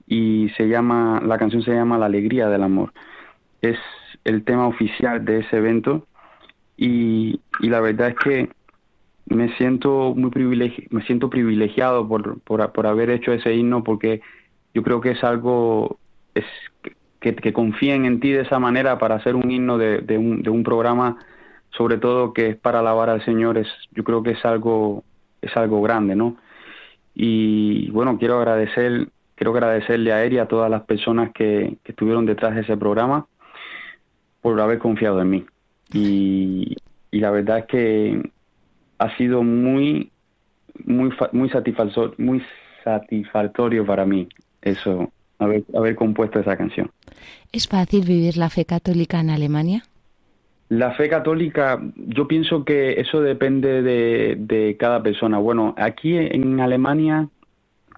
y 0.07 0.49
se 0.55 0.69
llama, 0.69 1.21
la 1.21 1.38
canción 1.38 1.63
se 1.63 1.73
llama 1.73 1.97
La 1.97 2.05
alegría 2.05 2.47
del 2.47 2.63
amor. 2.63 2.93
Es 3.61 3.78
el 4.23 4.45
tema 4.45 4.67
oficial 4.67 5.25
de 5.25 5.39
ese 5.39 5.57
evento 5.57 6.07
y, 6.78 7.41
y 7.59 7.67
la 7.67 7.82
verdad 7.82 8.09
es 8.09 8.15
que 8.15 8.49
me 9.25 9.53
siento 9.57 10.13
muy 10.15 10.30
privilegi 10.30 10.88
me 10.89 11.03
siento 11.03 11.30
privilegiado 11.30 12.07
por, 12.07 12.39
por, 12.41 12.71
por 12.71 12.88
haber 12.88 13.09
hecho 13.09 13.34
ese 13.34 13.53
himno 13.53 13.84
porque 13.84 14.21
yo 14.73 14.84
creo 14.84 15.01
que 15.01 15.11
es 15.11 15.23
algo 15.25 15.99
es 16.34 16.45
que, 17.36 17.53
confíen 17.53 18.05
en 18.05 18.19
ti 18.19 18.32
de 18.32 18.41
esa 18.41 18.59
manera 18.59 18.97
para 18.97 19.15
hacer 19.15 19.36
un 19.36 19.49
himno 19.51 19.78
de, 19.78 19.99
de, 19.99 20.17
un, 20.17 20.41
de 20.41 20.49
un 20.49 20.63
programa 20.63 21.17
sobre 21.71 21.97
todo 21.97 22.34
que 22.34 22.49
es 22.49 22.55
para 22.55 22.80
alabar 22.80 23.09
al 23.09 23.23
Señor 23.25 23.57
es 23.57 23.67
yo 23.91 24.03
creo 24.03 24.23
que 24.23 24.32
es 24.32 24.45
algo 24.45 25.03
es 25.41 25.55
algo 25.55 25.82
grande 25.82 26.15
no 26.15 26.38
y 27.13 27.89
bueno 27.91 28.17
quiero 28.17 28.38
agradecer 28.38 29.09
quiero 29.38 29.51
agradecerle 29.51 30.11
a 30.11 30.23
él 30.25 30.34
y 30.34 30.38
a 30.39 30.47
todas 30.47 30.69
las 30.69 30.84
personas 30.84 31.32
que, 31.32 31.78
que 31.84 31.91
estuvieron 31.91 32.25
detrás 32.25 32.55
de 32.55 32.61
ese 32.61 32.75
programa 32.75 33.28
por 34.41 34.59
haber 34.59 34.80
confiado 34.80 35.21
en 35.21 35.30
mí. 35.30 35.45
Y, 35.93 36.75
y 37.11 37.19
la 37.19 37.32
verdad 37.32 37.59
es 37.59 37.65
que 37.65 38.32
ha 38.97 39.15
sido 39.15 39.43
muy 39.43 40.11
muy 40.86 41.11
muy 41.32 41.49
satisfactorio 41.49 42.13
muy 42.17 42.43
satisfactorio 42.84 43.86
para 43.86 44.05
mí 44.05 44.28
eso 44.61 45.11
haber, 45.39 45.63
haber 45.75 45.95
compuesto 45.95 46.39
esa 46.39 46.57
canción 46.57 46.91
¿Es 47.51 47.67
fácil 47.67 48.05
vivir 48.05 48.38
la 48.38 48.49
fe 48.49 48.65
católica 48.65 49.19
en 49.19 49.29
Alemania? 49.29 49.83
La 50.69 50.91
fe 50.91 51.07
católica, 51.07 51.81
yo 51.95 52.27
pienso 52.27 52.65
que 52.65 52.99
eso 52.99 53.21
depende 53.21 53.81
de, 53.81 54.35
de, 54.38 54.75
cada 54.77 55.01
persona. 55.01 55.38
Bueno, 55.38 55.73
aquí 55.77 56.17
en 56.17 56.59
Alemania 56.59 57.29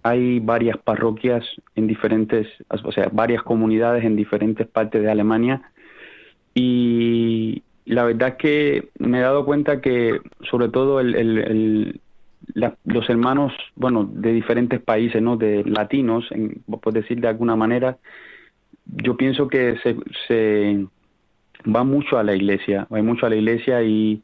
hay 0.03 0.39
varias 0.39 0.77
parroquias 0.77 1.43
en 1.75 1.87
diferentes, 1.87 2.47
o 2.69 2.91
sea, 2.91 3.09
varias 3.11 3.43
comunidades 3.43 4.03
en 4.05 4.15
diferentes 4.15 4.67
partes 4.67 5.01
de 5.01 5.11
Alemania 5.11 5.61
y 6.53 7.63
la 7.85 8.03
verdad 8.03 8.29
es 8.29 8.35
que 8.35 8.89
me 8.99 9.19
he 9.19 9.21
dado 9.21 9.45
cuenta 9.45 9.81
que 9.81 10.19
sobre 10.49 10.69
todo 10.69 10.99
el, 10.99 11.15
el, 11.15 11.37
el, 11.39 12.01
la, 12.53 12.75
los 12.85 13.09
hermanos, 13.09 13.53
bueno, 13.75 14.09
de 14.11 14.33
diferentes 14.33 14.81
países, 14.81 15.21
¿no? 15.21 15.37
De 15.37 15.63
latinos, 15.63 16.25
en, 16.31 16.61
por 16.65 16.93
decir 16.93 17.19
de 17.19 17.27
alguna 17.27 17.55
manera, 17.55 17.97
yo 18.85 19.17
pienso 19.17 19.47
que 19.47 19.77
se, 19.83 19.95
se 20.27 20.85
va 21.65 21.83
mucho 21.83 22.17
a 22.17 22.23
la 22.23 22.35
iglesia, 22.35 22.87
va 22.91 23.01
mucho 23.03 23.25
a 23.25 23.29
la 23.29 23.35
iglesia 23.35 23.83
y, 23.83 24.21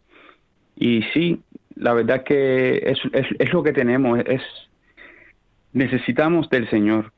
y 0.75 1.03
sí, 1.13 1.41
la 1.75 1.93
verdad 1.93 2.23
que 2.23 2.77
es, 2.77 2.99
es, 3.13 3.27
es 3.37 3.53
lo 3.53 3.63
que 3.63 3.73
tenemos, 3.73 4.19
es 4.25 4.41
necesitamos 5.73 6.49
del 6.49 6.69
Señor, 6.69 7.11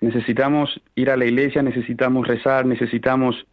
necesitamos 0.00 0.80
ir 0.94 1.10
a 1.10 1.16
la 1.16 1.24
iglesia, 1.24 1.62
necesitamos 1.62 2.26
rezar, 2.26 2.64
necesitamos 2.64 3.46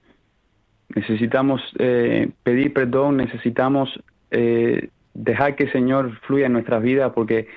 necesitamos 0.96 1.62
eh, 1.78 2.30
pedir 2.44 2.74
perdón, 2.74 3.18
necesitamos 3.18 3.90
eh, 4.32 4.90
dejar 5.20 5.56
que 5.56 5.66
el 5.66 5.72
Señor 5.72 6.18
fluya 6.22 6.46
en 6.46 6.54
nuestras 6.54 6.82
vidas 6.82 7.12
porque 7.14 7.48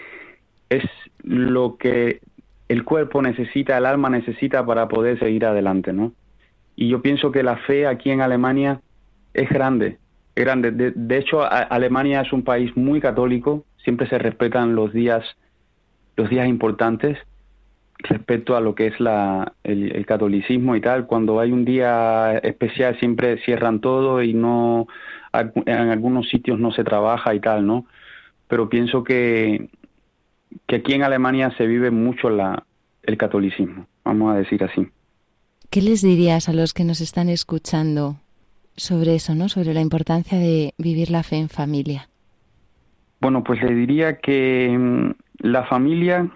es 0.68 0.84
lo 1.22 1.76
que 1.76 2.20
el 2.68 2.84
cuerpo 2.84 3.22
necesita, 3.22 3.78
el 3.78 3.86
alma 3.86 4.10
necesita 4.10 4.66
para 4.66 4.88
poder 4.88 5.18
seguir 5.18 5.44
adelante, 5.44 5.92
¿no? 5.92 6.12
Y 6.74 6.88
yo 6.88 7.02
pienso 7.02 7.30
que 7.30 7.42
la 7.42 7.56
fe 7.58 7.86
aquí 7.86 8.10
en 8.10 8.20
Alemania 8.20 8.80
es 9.34 9.48
grande, 9.48 9.98
es 10.34 10.44
grande. 10.44 10.72
De, 10.72 10.90
de 10.90 11.18
hecho, 11.18 11.42
Alemania 11.42 12.22
es 12.22 12.32
un 12.32 12.42
país 12.42 12.76
muy 12.76 13.00
católico, 13.00 13.64
siempre 13.84 14.08
se 14.08 14.18
respetan 14.18 14.74
los 14.74 14.92
días, 14.92 15.24
los 16.16 16.28
días 16.30 16.48
importantes 16.48 17.18
respecto 17.98 18.56
a 18.56 18.60
lo 18.60 18.74
que 18.74 18.88
es 18.88 18.98
la, 18.98 19.52
el, 19.62 19.94
el 19.94 20.06
catolicismo 20.06 20.74
y 20.74 20.80
tal. 20.80 21.06
Cuando 21.06 21.38
hay 21.38 21.52
un 21.52 21.64
día 21.64 22.38
especial 22.38 22.98
siempre 22.98 23.38
cierran 23.44 23.80
todo 23.80 24.22
y 24.22 24.32
no, 24.34 24.88
en 25.33 25.91
algunos 25.91 26.28
sitios 26.28 26.59
no 26.59 26.72
se 26.72 26.85
trabaja 26.85 27.35
y 27.35 27.41
tal, 27.41 27.66
¿no? 27.66 27.87
Pero 28.49 28.68
pienso 28.68 29.03
que, 29.03 29.70
que 30.66 30.76
aquí 30.76 30.93
en 30.93 31.03
Alemania 31.03 31.55
se 31.57 31.66
vive 31.66 31.91
mucho 31.91 32.28
la, 32.30 32.64
el 33.03 33.16
catolicismo, 33.16 33.87
vamos 34.05 34.35
a 34.35 34.39
decir 34.39 34.62
así. 34.64 34.87
¿Qué 35.70 35.80
les 35.80 36.03
dirías 36.03 36.49
a 36.49 36.53
los 36.53 36.74
que 36.74 36.85
nos 36.85 37.01
están 37.01 37.28
escuchando 37.28 38.16
sobre 38.76 39.14
eso, 39.14 39.35
¿no? 39.35 39.49
Sobre 39.49 39.74
la 39.74 39.80
importancia 39.80 40.39
de 40.39 40.74
vivir 40.78 41.11
la 41.11 41.22
fe 41.22 41.37
en 41.37 41.49
familia. 41.49 42.09
Bueno, 43.20 43.45
pues 43.45 43.62
le 43.62 43.74
diría 43.74 44.18
que 44.18 44.76
mm, 44.78 45.11
la 45.39 45.64
familia, 45.64 46.28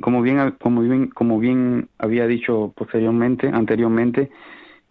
como 0.00 0.22
bien, 0.22 0.52
como 0.60 0.80
bien, 0.82 1.08
como 1.08 1.38
bien 1.38 1.88
había 1.98 2.26
dicho 2.26 2.72
posteriormente, 2.76 3.48
anteriormente, 3.48 4.30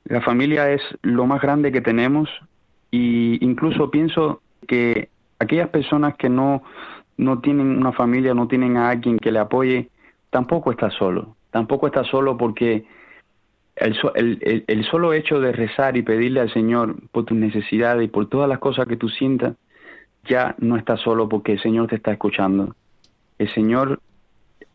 la 0.06 0.22
familia 0.22 0.72
es 0.72 0.82
lo 1.02 1.26
más 1.26 1.42
grande 1.42 1.72
que 1.72 1.82
tenemos 1.82 2.30
y 2.92 3.44
incluso 3.44 3.92
pienso 3.92 4.42
que 4.68 5.10
aquellas 5.40 5.70
personas 5.70 6.16
que 6.16 6.30
no, 6.30 6.64
no 7.18 7.40
tienen 7.40 7.78
una 7.78 7.92
familia, 7.92 8.34
no 8.34 8.48
tienen 8.48 8.78
a 8.78 8.90
alguien 8.90 9.18
que 9.18 9.32
le 9.32 9.40
apoye, 9.40 9.90
tampoco 10.30 10.72
está 10.72 10.90
solo. 10.92 11.36
Tampoco 11.52 11.88
está 11.88 12.04
solo 12.04 12.38
porque 12.38 12.86
el, 13.76 13.98
el, 14.16 14.64
el 14.68 14.86
solo 14.86 15.14
hecho 15.14 15.40
de 15.40 15.52
rezar 15.52 15.98
y 15.98 16.02
pedirle 16.02 16.42
al 16.42 16.52
Señor 16.52 16.96
por 17.12 17.26
tus 17.26 17.38
necesidades 17.38 18.06
y 18.06 18.08
por 18.08 18.28
todas 18.28 18.50
las 18.50 18.60
cosas 18.60 18.88
que 18.88 18.98
tú 18.98 19.10
sientas, 19.10 19.56
ya 20.26 20.56
no 20.60 20.78
estás 20.78 21.00
solo 21.02 21.30
porque 21.30 21.54
el 21.54 21.62
Señor 21.62 21.88
te 21.88 21.96
está 21.96 22.12
escuchando. 22.12 22.76
El 23.38 23.54
Señor, 23.54 24.00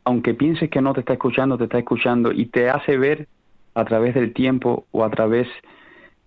aunque 0.04 0.34
pienses 0.34 0.70
que 0.70 0.80
no 0.80 0.94
te 0.94 1.00
está 1.00 1.14
escuchando, 1.14 1.58
te 1.58 1.64
está 1.64 1.78
escuchando 1.78 2.32
y 2.32 2.46
te 2.46 2.70
hace 2.70 2.96
ver 2.96 3.28
a 3.74 3.84
través 3.84 4.14
del 4.14 4.32
tiempo 4.32 4.86
o 4.90 5.04
a 5.04 5.10
través 5.10 5.48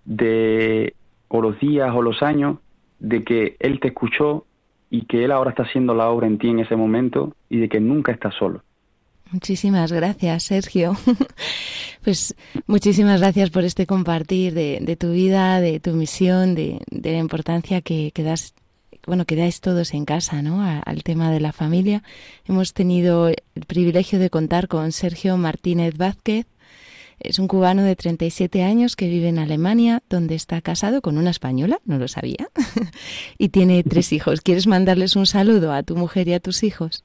de 0.05 0.93
o 1.28 1.41
los 1.41 1.59
días 1.59 1.91
o 1.93 2.01
los 2.01 2.21
años 2.23 2.57
de 2.99 3.23
que 3.23 3.55
Él 3.59 3.80
te 3.80 3.89
escuchó 3.89 4.45
y 4.89 5.05
que 5.05 5.26
Él 5.26 5.32
ahora 5.32 5.51
está 5.51 5.63
haciendo 5.63 5.93
la 5.93 6.09
obra 6.09 6.28
en 6.28 6.38
ti 6.38 6.49
en 6.49 6.59
ese 6.59 6.76
momento 6.76 7.36
y 7.49 7.57
de 7.59 7.69
que 7.69 7.80
nunca 7.80 8.11
estás 8.11 8.34
solo. 8.36 8.61
Muchísimas 9.32 9.91
gracias, 9.91 10.43
Sergio. 10.43 10.93
Pues 12.03 12.36
muchísimas 12.67 13.19
gracias 13.19 13.49
por 13.49 13.63
este 13.63 13.88
compartir 13.88 14.53
de, 14.53 14.78
de 14.80 14.95
tu 14.95 15.11
vida, 15.11 15.59
de 15.59 15.80
tu 15.80 15.93
misión, 15.93 16.53
de, 16.53 16.80
de 16.91 17.11
la 17.13 17.17
importancia 17.17 17.82
que, 17.82 18.11
que 18.13 18.21
das, 18.21 18.53
bueno, 19.07 19.26
que 19.26 19.36
dais 19.36 19.59
todos 19.59 19.91
en 19.95 20.05
casa, 20.05 20.43
¿no? 20.43 20.61
Al 20.61 21.01
tema 21.01 21.32
de 21.32 21.39
la 21.39 21.51
familia. 21.51 22.03
Hemos 22.45 22.73
tenido 22.73 23.30
el 23.30 23.65
privilegio 23.65 24.19
de 24.19 24.30
contar 24.30 24.67
con 24.67 24.91
Sergio 24.91 25.36
Martínez 25.38 25.97
Vázquez. 25.97 26.45
Es 27.20 27.39
un 27.39 27.47
cubano 27.47 27.84
de 27.84 27.95
37 27.95 28.63
años 28.63 28.95
que 28.95 29.07
vive 29.07 29.30
en 29.30 29.39
Alemania, 29.39 30.01
donde 30.09 30.36
está 30.36 30.61
casado 30.61 31.01
con 31.01 31.18
una 31.18 31.30
española, 31.30 31.80
no 31.86 31.97
lo 31.97 32.07
sabía, 32.07 32.49
y 33.38 33.49
tiene 33.49 33.84
tres 33.84 34.11
hijos. 34.13 34.41
¿Quieres 34.41 34.68
mandarles 34.68 35.16
un 35.16 35.26
saludo 35.26 35.72
a 35.74 35.84
tu 35.84 35.95
mujer 35.95 36.28
y 36.28 36.34
a 36.34 36.39
tus 36.39 36.63
hijos? 36.63 37.03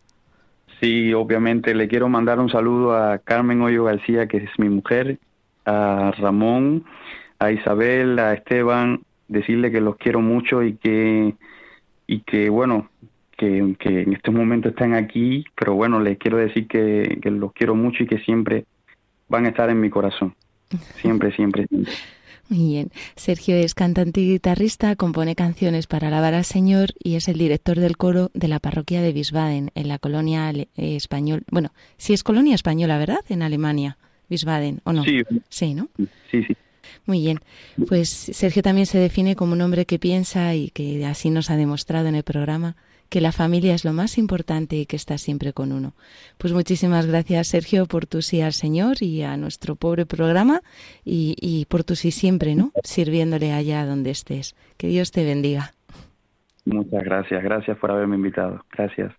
Sí, 0.81 1.13
obviamente 1.13 1.75
le 1.75 1.89
quiero 1.89 2.09
mandar 2.09 2.41
un 2.41 2.51
saludo 2.51 2.97
a 2.97 3.19
Carmen 3.19 3.61
Hoyo 3.61 3.85
García, 3.85 4.27
que 4.27 4.39
es 4.39 4.51
mi 4.59 4.69
mujer, 4.69 5.19
a 5.67 6.13
Ramón, 6.19 6.85
a 7.39 7.53
Isabel, 7.53 8.19
a 8.19 8.33
Esteban, 8.33 9.03
decirle 9.29 9.71
que 9.71 9.81
los 9.81 9.97
quiero 9.97 10.21
mucho 10.21 10.63
y 10.63 10.75
que, 10.75 11.35
y 12.07 12.21
que 12.21 12.49
bueno, 12.49 12.89
que, 13.37 13.59
en 13.59 14.13
estos 14.13 14.35
momentos 14.35 14.73
están 14.73 14.95
aquí, 14.95 15.45
pero 15.55 15.75
bueno, 15.75 16.01
les 16.01 16.19
quiero 16.19 16.39
decir 16.39 16.67
que 16.67 17.19
los 17.25 17.53
quiero 17.53 17.75
mucho 17.75 18.03
y 18.03 18.07
que 18.07 18.19
siempre 18.19 18.65
van 19.31 19.47
a 19.47 19.49
estar 19.49 19.71
en 19.71 19.81
mi 19.81 19.89
corazón. 19.89 20.35
Siempre, 21.01 21.33
siempre, 21.37 21.67
siempre. 21.69 21.93
Muy 22.49 22.67
bien. 22.69 22.91
Sergio 23.15 23.55
es 23.55 23.75
cantante 23.75 24.21
y 24.21 24.29
guitarrista, 24.33 24.97
compone 24.97 25.37
canciones 25.37 25.87
para 25.87 26.09
alabar 26.09 26.35
al 26.35 26.45
Señor 26.45 26.91
y 27.03 27.15
es 27.15 27.29
el 27.29 27.39
director 27.39 27.79
del 27.79 27.97
coro 27.97 28.31
de 28.35 28.49
la 28.49 28.59
parroquia 28.59 29.01
de 29.03 29.13
Wiesbaden, 29.13 29.71
en 29.75 29.89
la 29.89 29.99
colonia 30.01 30.51
eh, 30.51 30.67
español. 30.77 31.45
Bueno, 31.51 31.73
sí 31.97 32.13
es 32.13 32.25
colonia 32.25 32.57
española, 32.57 32.99
¿verdad? 32.99 33.21
En 33.29 33.43
Alemania, 33.43 33.99
Wiesbaden, 34.29 34.81
¿o 34.85 34.93
no? 34.93 35.05
Sí, 35.05 35.23
Sí, 35.49 35.75
¿no? 35.75 35.89
sí, 36.31 36.43
sí. 36.45 36.57
Muy 37.07 37.21
bien. 37.21 37.39
Pues 37.87 38.09
Sergio 38.09 38.63
también 38.63 38.87
se 38.87 38.99
define 38.99 39.37
como 39.37 39.53
un 39.53 39.61
hombre 39.61 39.87
que 39.87 40.01
piensa 40.01 40.55
y 40.57 40.71
que 40.71 41.07
así 41.07 41.31
nos 41.31 41.51
ha 41.51 41.57
demostrado 41.57 42.09
en 42.09 42.17
el 42.17 42.25
programa 42.25 42.75
que 43.11 43.21
la 43.21 43.33
familia 43.33 43.75
es 43.75 43.85
lo 43.85 43.93
más 43.93 44.17
importante 44.17 44.77
y 44.77 44.87
que 44.87 44.97
está 44.97 45.19
siempre 45.19 45.53
con 45.53 45.73
uno. 45.73 45.93
Pues 46.39 46.53
muchísimas 46.53 47.07
gracias, 47.07 47.49
Sergio, 47.49 47.87
por 47.87 48.07
tu 48.07 48.23
sí 48.23 48.41
al 48.41 48.53
Señor 48.53 49.03
y 49.03 49.23
a 49.23 49.37
nuestro 49.37 49.75
pobre 49.77 50.07
programa 50.07 50.61
y, 51.05 51.37
y 51.39 51.67
por 51.67 51.85
tu 51.85 51.97
sí 51.97 52.13
siempre, 52.13 52.55
¿no? 52.55 52.73
Sirviéndole 52.85 53.53
allá 53.53 53.85
donde 53.85 54.11
estés. 54.11 54.55
Que 54.79 54.87
Dios 54.87 55.11
te 55.11 55.25
bendiga. 55.25 55.73
Muchas 56.65 57.03
gracias, 57.05 57.43
gracias 57.43 57.77
por 57.79 57.91
haberme 57.91 58.17
invitado. 58.17 58.65
Gracias. 58.73 59.13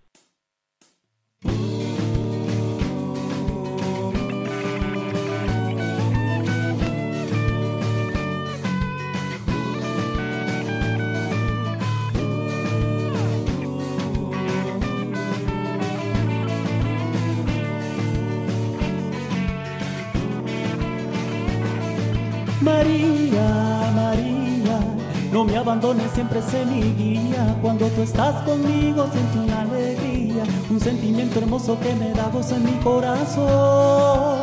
Abandones, 25.71 26.11
siempre 26.11 26.41
sé 26.41 26.65
mi 26.65 26.81
guía. 26.95 27.55
Cuando 27.61 27.87
tú 27.87 28.01
estás 28.01 28.35
conmigo 28.43 29.07
siento 29.09 29.41
una 29.41 29.61
alegría, 29.61 30.43
un 30.69 30.79
sentimiento 30.81 31.39
hermoso 31.39 31.79
que 31.79 31.95
me 31.95 32.11
da 32.11 32.27
gozo 32.27 32.57
en 32.57 32.65
mi 32.65 32.73
corazón. 32.83 34.41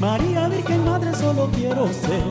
María 0.00 0.48
Virgen 0.48 0.82
Madre, 0.82 1.14
solo 1.14 1.50
quiero 1.54 1.88
ser 1.88 2.22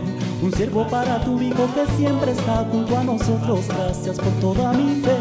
un 0.41 0.51
siervo 0.53 0.87
para 0.87 1.23
tu 1.23 1.39
hijo 1.39 1.69
que 1.75 1.85
siempre 1.97 2.31
está 2.31 2.65
junto 2.71 2.97
a 2.97 3.03
nosotros. 3.03 3.67
Gracias 3.67 4.17
por 4.17 4.33
toda 4.41 4.73
mi 4.73 5.01
fe. 5.01 5.17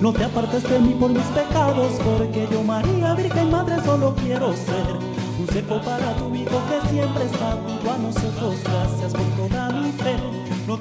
No 0.00 0.12
te 0.12 0.24
apartes 0.24 0.62
de 0.62 0.78
mí 0.78 0.94
por 0.94 1.10
mis 1.10 1.26
pecados, 1.38 1.92
porque 2.04 2.46
yo, 2.52 2.62
María 2.62 3.14
Virgen 3.14 3.50
Madre, 3.50 3.82
solo 3.84 4.14
quiero 4.14 4.52
ser 4.52 5.14
un 5.40 5.48
siervo 5.48 5.80
para 5.82 6.14
tu 6.14 6.32
hijo 6.36 6.60
que 6.70 6.88
siempre 6.88 7.24
está 7.24 7.58
junto 7.66 7.90
a 7.90 7.98
nosotros. 7.98 8.62
Gracias 8.62 9.12
por 9.12 9.48
toda 9.48 9.70
mi 9.70 9.90
fe. 9.90 10.14
No 10.66 10.78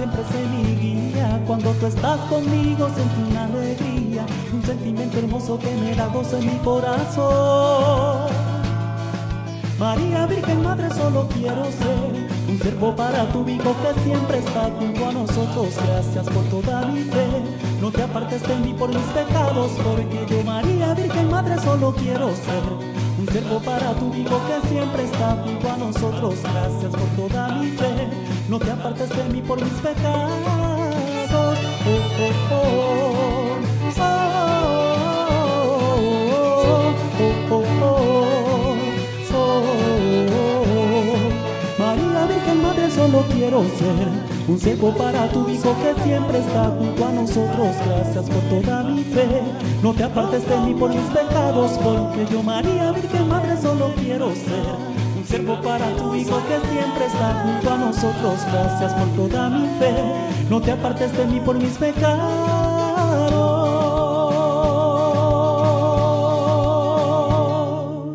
siempre 0.00 0.22
sé 0.32 0.46
mi 0.46 0.62
guía. 0.76 1.42
Cuando 1.46 1.72
tú 1.72 1.84
estás 1.84 2.18
conmigo 2.30 2.88
siento 2.94 3.30
una 3.30 3.44
alegría, 3.44 4.24
un 4.50 4.62
sentimiento 4.62 5.18
hermoso 5.18 5.58
que 5.58 5.70
me 5.76 5.94
da 5.94 6.06
gozo 6.06 6.38
en 6.38 6.46
mi 6.46 6.58
corazón. 6.60 8.30
María 9.78 10.24
Virgen 10.24 10.62
Madre, 10.62 10.88
solo 10.94 11.28
quiero 11.34 11.64
ser 11.64 12.28
un 12.48 12.58
siervo 12.62 12.96
para 12.96 13.30
tu 13.30 13.46
hijo 13.46 13.76
que 13.82 14.00
siempre 14.00 14.38
está 14.38 14.70
junto 14.78 15.06
a 15.06 15.12
nosotros. 15.12 15.68
Gracias 15.86 16.26
por 16.30 16.44
toda 16.44 16.86
mi 16.86 17.00
fe. 17.00 17.26
No 17.82 17.90
te 17.90 18.02
apartes 18.02 18.42
de 18.48 18.56
mí 18.56 18.72
por 18.72 18.88
mis 18.88 19.08
pecados, 19.12 19.70
porque 19.84 20.24
yo, 20.30 20.42
María 20.44 20.94
Virgen 20.94 21.30
Madre, 21.30 21.58
solo 21.60 21.94
quiero 21.94 22.28
ser 22.28 22.64
un 23.18 23.28
siervo 23.28 23.60
para 23.60 23.92
tu 23.92 24.14
hijo 24.14 24.40
que 24.48 24.68
siempre 24.68 25.04
está 25.04 25.36
junto 25.44 25.70
a 25.70 25.76
nosotros. 25.76 26.36
Gracias 26.42 26.90
por 26.90 27.28
toda 27.28 27.48
mi 27.48 27.66
fe. 27.72 28.29
No 28.50 28.58
te 28.58 28.68
apartes 28.68 29.08
de 29.10 29.24
mí 29.32 29.40
por 29.42 29.62
mis 29.62 29.72
pecados. 29.74 30.28
Oh, 31.32 31.54
oh, 31.86 32.00
oh. 32.50 32.80
Oh, 33.96 34.14
oh, 37.20 37.36
oh, 37.50 37.64
oh. 37.72 38.76
Oh, 39.32 39.54
María 41.78 42.26
Virgen 42.26 42.60
Madre, 42.60 42.90
solo 42.90 43.24
quiero 43.32 43.62
ser 43.62 44.08
un 44.48 44.58
siervo 44.58 44.96
para 44.96 45.28
tu 45.28 45.48
hijo 45.48 45.76
que 45.80 46.02
siempre 46.02 46.38
está 46.40 46.70
junto 46.76 47.06
a 47.06 47.12
nosotros. 47.12 47.76
Gracias 47.86 48.28
por 48.28 48.42
toda 48.62 48.82
mi 48.82 49.04
fe. 49.04 49.42
No 49.80 49.94
te 49.94 50.02
apartes 50.02 50.48
de 50.48 50.58
mí 50.58 50.74
por 50.74 50.90
mis 50.90 51.08
pecados, 51.10 51.78
porque 51.78 52.26
yo, 52.32 52.42
María, 52.42 52.90
Virgen 52.90 53.28
Madre, 53.28 53.56
solo 53.62 53.92
quiero 53.96 54.34
ser 54.34 54.89
siervo 55.40 55.60
para 55.62 55.96
tu 55.96 56.14
hijo 56.14 56.40
que 56.46 56.60
siempre 56.68 57.06
está 57.06 57.42
junto 57.42 57.70
a 57.70 57.78
nosotros. 57.78 58.40
Gracias 58.52 58.94
por 58.94 59.08
toda 59.16 59.48
mi 59.48 59.66
fe. 59.78 59.94
No 60.48 60.60
te 60.60 60.72
apartes 60.72 61.16
de 61.16 61.26
mí 61.26 61.40
por 61.40 61.56
mis 61.56 61.76
pecados. 61.78 62.58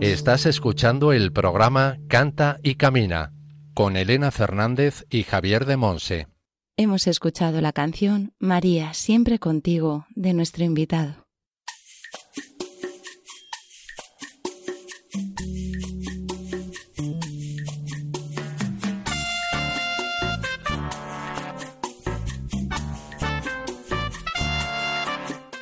Estás 0.01 0.45
escuchando 0.45 1.13
el 1.13 1.31
programa 1.31 1.97
Canta 2.07 2.59
y 2.63 2.75
Camina 2.75 3.31
con 3.73 3.97
Elena 3.97 4.31
Fernández 4.31 5.05
y 5.09 5.23
Javier 5.23 5.65
de 5.65 5.77
Monse. 5.77 6.27
Hemos 6.77 7.07
escuchado 7.07 7.59
la 7.61 7.73
canción 7.73 8.33
María, 8.39 8.93
siempre 8.93 9.39
contigo, 9.39 10.05
de 10.15 10.33
nuestro 10.33 10.63
invitado. 10.63 11.24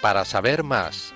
Para 0.03 0.25
saber 0.25 0.63
más 0.63 1.13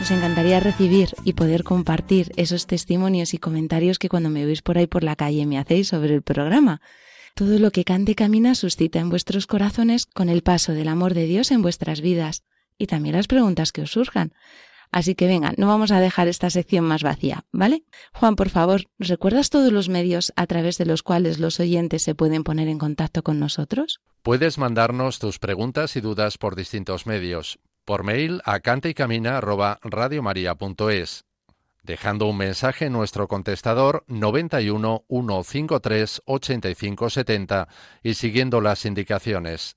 Nos 0.00 0.10
encantaría 0.10 0.58
recibir 0.60 1.10
y 1.22 1.34
poder 1.34 1.64
compartir 1.64 2.32
esos 2.36 2.66
testimonios 2.66 3.34
y 3.34 3.38
comentarios 3.38 3.98
que 3.98 4.08
cuando 4.08 4.30
me 4.30 4.46
veis 4.46 4.62
por 4.62 4.78
ahí 4.78 4.86
por 4.86 5.04
la 5.04 5.16
calle 5.16 5.44
me 5.44 5.58
hacéis 5.58 5.88
sobre 5.88 6.14
el 6.14 6.22
programa. 6.22 6.80
Todo 7.34 7.58
lo 7.58 7.70
que 7.70 7.84
cante 7.84 8.12
y 8.12 8.14
camina 8.14 8.54
suscita 8.54 9.00
en 9.00 9.10
vuestros 9.10 9.46
corazones 9.46 10.06
con 10.06 10.30
el 10.30 10.42
paso 10.42 10.72
del 10.72 10.88
amor 10.88 11.12
de 11.12 11.26
Dios 11.26 11.50
en 11.50 11.60
vuestras 11.60 12.00
vidas 12.00 12.42
y 12.78 12.86
también 12.86 13.16
las 13.16 13.26
preguntas 13.26 13.70
que 13.70 13.82
os 13.82 13.90
surjan. 13.90 14.32
Así 14.90 15.14
que 15.14 15.26
venga, 15.26 15.52
no 15.56 15.66
vamos 15.66 15.90
a 15.90 16.00
dejar 16.00 16.28
esta 16.28 16.50
sección 16.50 16.84
más 16.84 17.02
vacía, 17.02 17.44
¿vale? 17.52 17.84
Juan, 18.12 18.36
por 18.36 18.50
favor, 18.50 18.82
¿nos 18.98 19.08
recuerdas 19.08 19.48
todos 19.50 19.72
los 19.72 19.88
medios 19.88 20.32
a 20.36 20.46
través 20.46 20.78
de 20.78 20.86
los 20.86 21.02
cuales 21.02 21.38
los 21.38 21.60
oyentes 21.60 22.02
se 22.02 22.14
pueden 22.14 22.44
poner 22.44 22.68
en 22.68 22.78
contacto 22.78 23.22
con 23.22 23.40
nosotros? 23.40 24.00
Puedes 24.22 24.58
mandarnos 24.58 25.18
tus 25.18 25.38
preguntas 25.38 25.96
y 25.96 26.00
dudas 26.00 26.38
por 26.38 26.56
distintos 26.56 27.06
medios. 27.06 27.58
Por 27.84 28.04
mail 28.04 28.40
a 28.44 28.60
cantaycamina@radiomaria.es, 28.60 31.24
dejando 31.82 32.26
un 32.26 32.38
mensaje 32.38 32.86
en 32.86 32.94
nuestro 32.94 33.28
contestador 33.28 34.04
91 34.08 35.04
153 35.08 36.22
85 36.24 37.10
70 37.10 37.68
y 38.02 38.14
siguiendo 38.14 38.62
las 38.62 38.86
indicaciones 38.86 39.76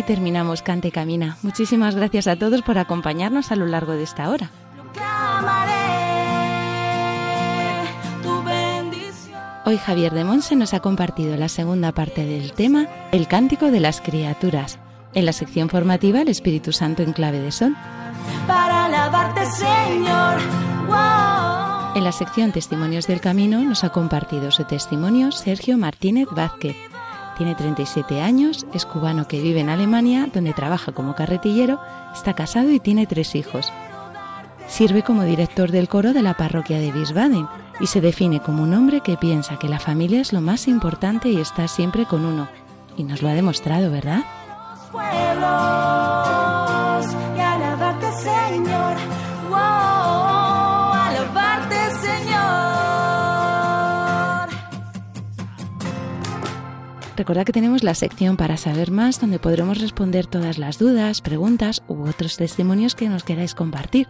Aquí 0.00 0.14
terminamos 0.14 0.62
Cante 0.62 0.88
y 0.88 0.92
Camina. 0.92 1.36
Muchísimas 1.42 1.94
gracias 1.94 2.26
a 2.26 2.36
todos 2.36 2.62
por 2.62 2.78
acompañarnos 2.78 3.52
a 3.52 3.56
lo 3.56 3.66
largo 3.66 3.92
de 3.92 4.02
esta 4.02 4.30
hora. 4.30 4.50
Hoy 9.66 9.76
Javier 9.76 10.14
de 10.14 10.24
Monse 10.24 10.56
nos 10.56 10.72
ha 10.72 10.80
compartido 10.80 11.36
la 11.36 11.50
segunda 11.50 11.92
parte 11.92 12.24
del 12.24 12.54
tema 12.54 12.86
El 13.12 13.28
cántico 13.28 13.70
de 13.70 13.80
las 13.80 14.00
criaturas, 14.00 14.78
en 15.12 15.26
la 15.26 15.34
sección 15.34 15.68
formativa 15.68 16.22
El 16.22 16.28
Espíritu 16.28 16.72
Santo 16.72 17.02
en 17.02 17.12
clave 17.12 17.40
de 17.40 17.52
sol. 17.52 17.76
para 18.46 18.86
alabarte, 18.86 19.44
Señor. 19.44 20.38
Wow. 20.86 21.94
En 21.94 22.04
la 22.04 22.12
sección 22.12 22.52
Testimonios 22.52 23.06
del 23.06 23.20
Camino 23.20 23.60
nos 23.60 23.84
ha 23.84 23.90
compartido 23.90 24.50
su 24.50 24.64
testimonio 24.64 25.30
Sergio 25.30 25.76
Martínez 25.76 26.26
Vázquez. 26.30 26.89
Tiene 27.40 27.54
37 27.54 28.20
años, 28.20 28.66
es 28.74 28.84
cubano 28.84 29.26
que 29.26 29.40
vive 29.40 29.60
en 29.60 29.70
Alemania, 29.70 30.28
donde 30.30 30.52
trabaja 30.52 30.92
como 30.92 31.14
carretillero, 31.14 31.80
está 32.12 32.34
casado 32.34 32.70
y 32.70 32.80
tiene 32.80 33.06
tres 33.06 33.34
hijos. 33.34 33.72
Sirve 34.68 35.02
como 35.02 35.22
director 35.22 35.70
del 35.70 35.88
coro 35.88 36.12
de 36.12 36.20
la 36.20 36.34
parroquia 36.34 36.78
de 36.78 36.92
Wiesbaden 36.92 37.48
y 37.80 37.86
se 37.86 38.02
define 38.02 38.42
como 38.42 38.62
un 38.62 38.74
hombre 38.74 39.00
que 39.00 39.16
piensa 39.16 39.58
que 39.58 39.70
la 39.70 39.78
familia 39.78 40.20
es 40.20 40.34
lo 40.34 40.42
más 40.42 40.68
importante 40.68 41.30
y 41.30 41.40
está 41.40 41.66
siempre 41.66 42.04
con 42.04 42.26
uno. 42.26 42.46
Y 42.98 43.04
nos 43.04 43.22
lo 43.22 43.30
ha 43.30 43.32
demostrado, 43.32 43.90
¿verdad? 43.90 44.22
Recordad 57.20 57.44
que 57.44 57.52
tenemos 57.52 57.82
la 57.82 57.94
sección 57.94 58.38
para 58.38 58.56
saber 58.56 58.90
más 58.90 59.20
donde 59.20 59.38
podremos 59.38 59.78
responder 59.78 60.26
todas 60.26 60.56
las 60.56 60.78
dudas, 60.78 61.20
preguntas 61.20 61.82
u 61.86 62.08
otros 62.08 62.38
testimonios 62.38 62.94
que 62.94 63.10
nos 63.10 63.24
queráis 63.24 63.54
compartir. 63.54 64.08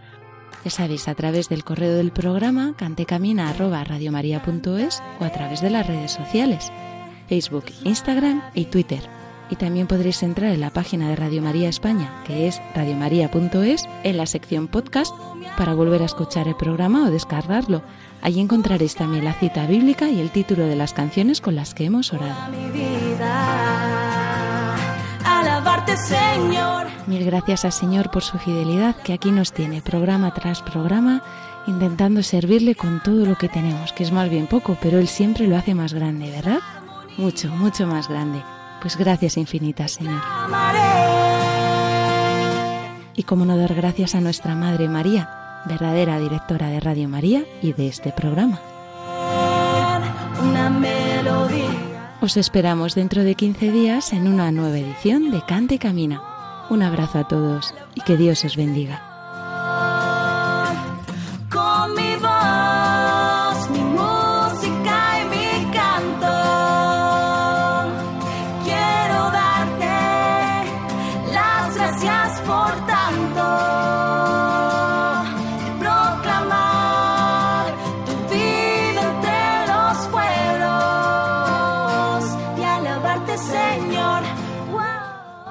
Ya 0.63 0.71
sabéis, 0.71 1.09
a 1.09 1.15
través 1.15 1.49
del 1.49 1.65
correo 1.65 1.93
del 1.93 2.13
programa 2.13 2.73
cantecamina.radiomaria.es 2.77 5.03
o 5.19 5.25
a 5.25 5.29
través 5.29 5.59
de 5.59 5.71
las 5.71 5.87
redes 5.87 6.13
sociales, 6.13 6.71
Facebook, 7.27 7.65
Instagram 7.83 8.43
y 8.53 8.63
Twitter. 8.63 9.01
Y 9.51 9.57
también 9.57 9.85
podréis 9.85 10.23
entrar 10.23 10.51
en 10.51 10.61
la 10.61 10.71
página 10.71 11.09
de 11.09 11.15
Radio 11.17 11.41
María 11.41 11.69
España, 11.69 12.23
que 12.25 12.47
es 12.47 12.59
radiomaria.es, 12.73 13.83
en 14.03 14.17
la 14.17 14.25
sección 14.25 14.67
podcast, 14.67 15.13
para 15.57 15.73
volver 15.73 16.01
a 16.01 16.05
escuchar 16.05 16.47
el 16.47 16.55
programa 16.55 17.05
o 17.05 17.11
descargarlo. 17.11 17.83
Allí 18.21 18.39
encontraréis 18.39 18.95
también 18.95 19.25
la 19.25 19.33
cita 19.33 19.67
bíblica 19.67 20.09
y 20.09 20.21
el 20.21 20.31
título 20.31 20.65
de 20.65 20.77
las 20.77 20.93
canciones 20.93 21.41
con 21.41 21.55
las 21.55 21.73
que 21.73 21.85
hemos 21.85 22.13
orado. 22.13 22.49
Mil 27.07 27.25
gracias 27.25 27.65
al 27.65 27.73
Señor 27.73 28.09
por 28.09 28.23
su 28.23 28.37
fidelidad 28.37 28.95
que 28.95 29.11
aquí 29.11 29.31
nos 29.31 29.51
tiene 29.51 29.81
programa 29.81 30.33
tras 30.33 30.61
programa 30.61 31.21
intentando 31.67 32.23
servirle 32.23 32.75
con 32.75 33.01
todo 33.03 33.25
lo 33.25 33.37
que 33.37 33.49
tenemos, 33.49 33.91
que 33.93 34.03
es 34.03 34.11
más 34.11 34.29
bien 34.29 34.47
poco, 34.47 34.77
pero 34.81 34.97
Él 34.97 35.07
siempre 35.07 35.47
lo 35.47 35.57
hace 35.57 35.75
más 35.75 35.93
grande, 35.93 36.31
¿verdad? 36.31 36.59
Mucho, 37.17 37.49
mucho 37.49 37.85
más 37.85 38.07
grande. 38.07 38.41
Pues 38.81 38.97
gracias 38.97 39.37
infinitas, 39.37 39.91
Señor. 39.91 40.21
Y 43.15 43.23
cómo 43.23 43.45
no 43.45 43.55
dar 43.55 43.75
gracias 43.75 44.15
a 44.15 44.21
nuestra 44.21 44.55
Madre 44.55 44.89
María, 44.89 45.61
verdadera 45.65 46.19
directora 46.19 46.69
de 46.69 46.79
Radio 46.79 47.07
María 47.07 47.43
y 47.61 47.73
de 47.73 47.87
este 47.87 48.11
programa. 48.11 48.59
Os 52.21 52.37
esperamos 52.37 52.95
dentro 52.95 53.23
de 53.23 53.35
15 53.35 53.71
días 53.71 54.13
en 54.13 54.27
una 54.27 54.51
nueva 54.51 54.77
edición 54.77 55.31
de 55.31 55.41
Cante 55.45 55.75
y 55.75 55.79
Camina. 55.79 56.21
Un 56.69 56.81
abrazo 56.81 57.19
a 57.19 57.27
todos 57.27 57.75
y 57.95 58.01
que 58.01 58.17
Dios 58.17 58.43
os 58.45 58.55
bendiga. 58.55 59.10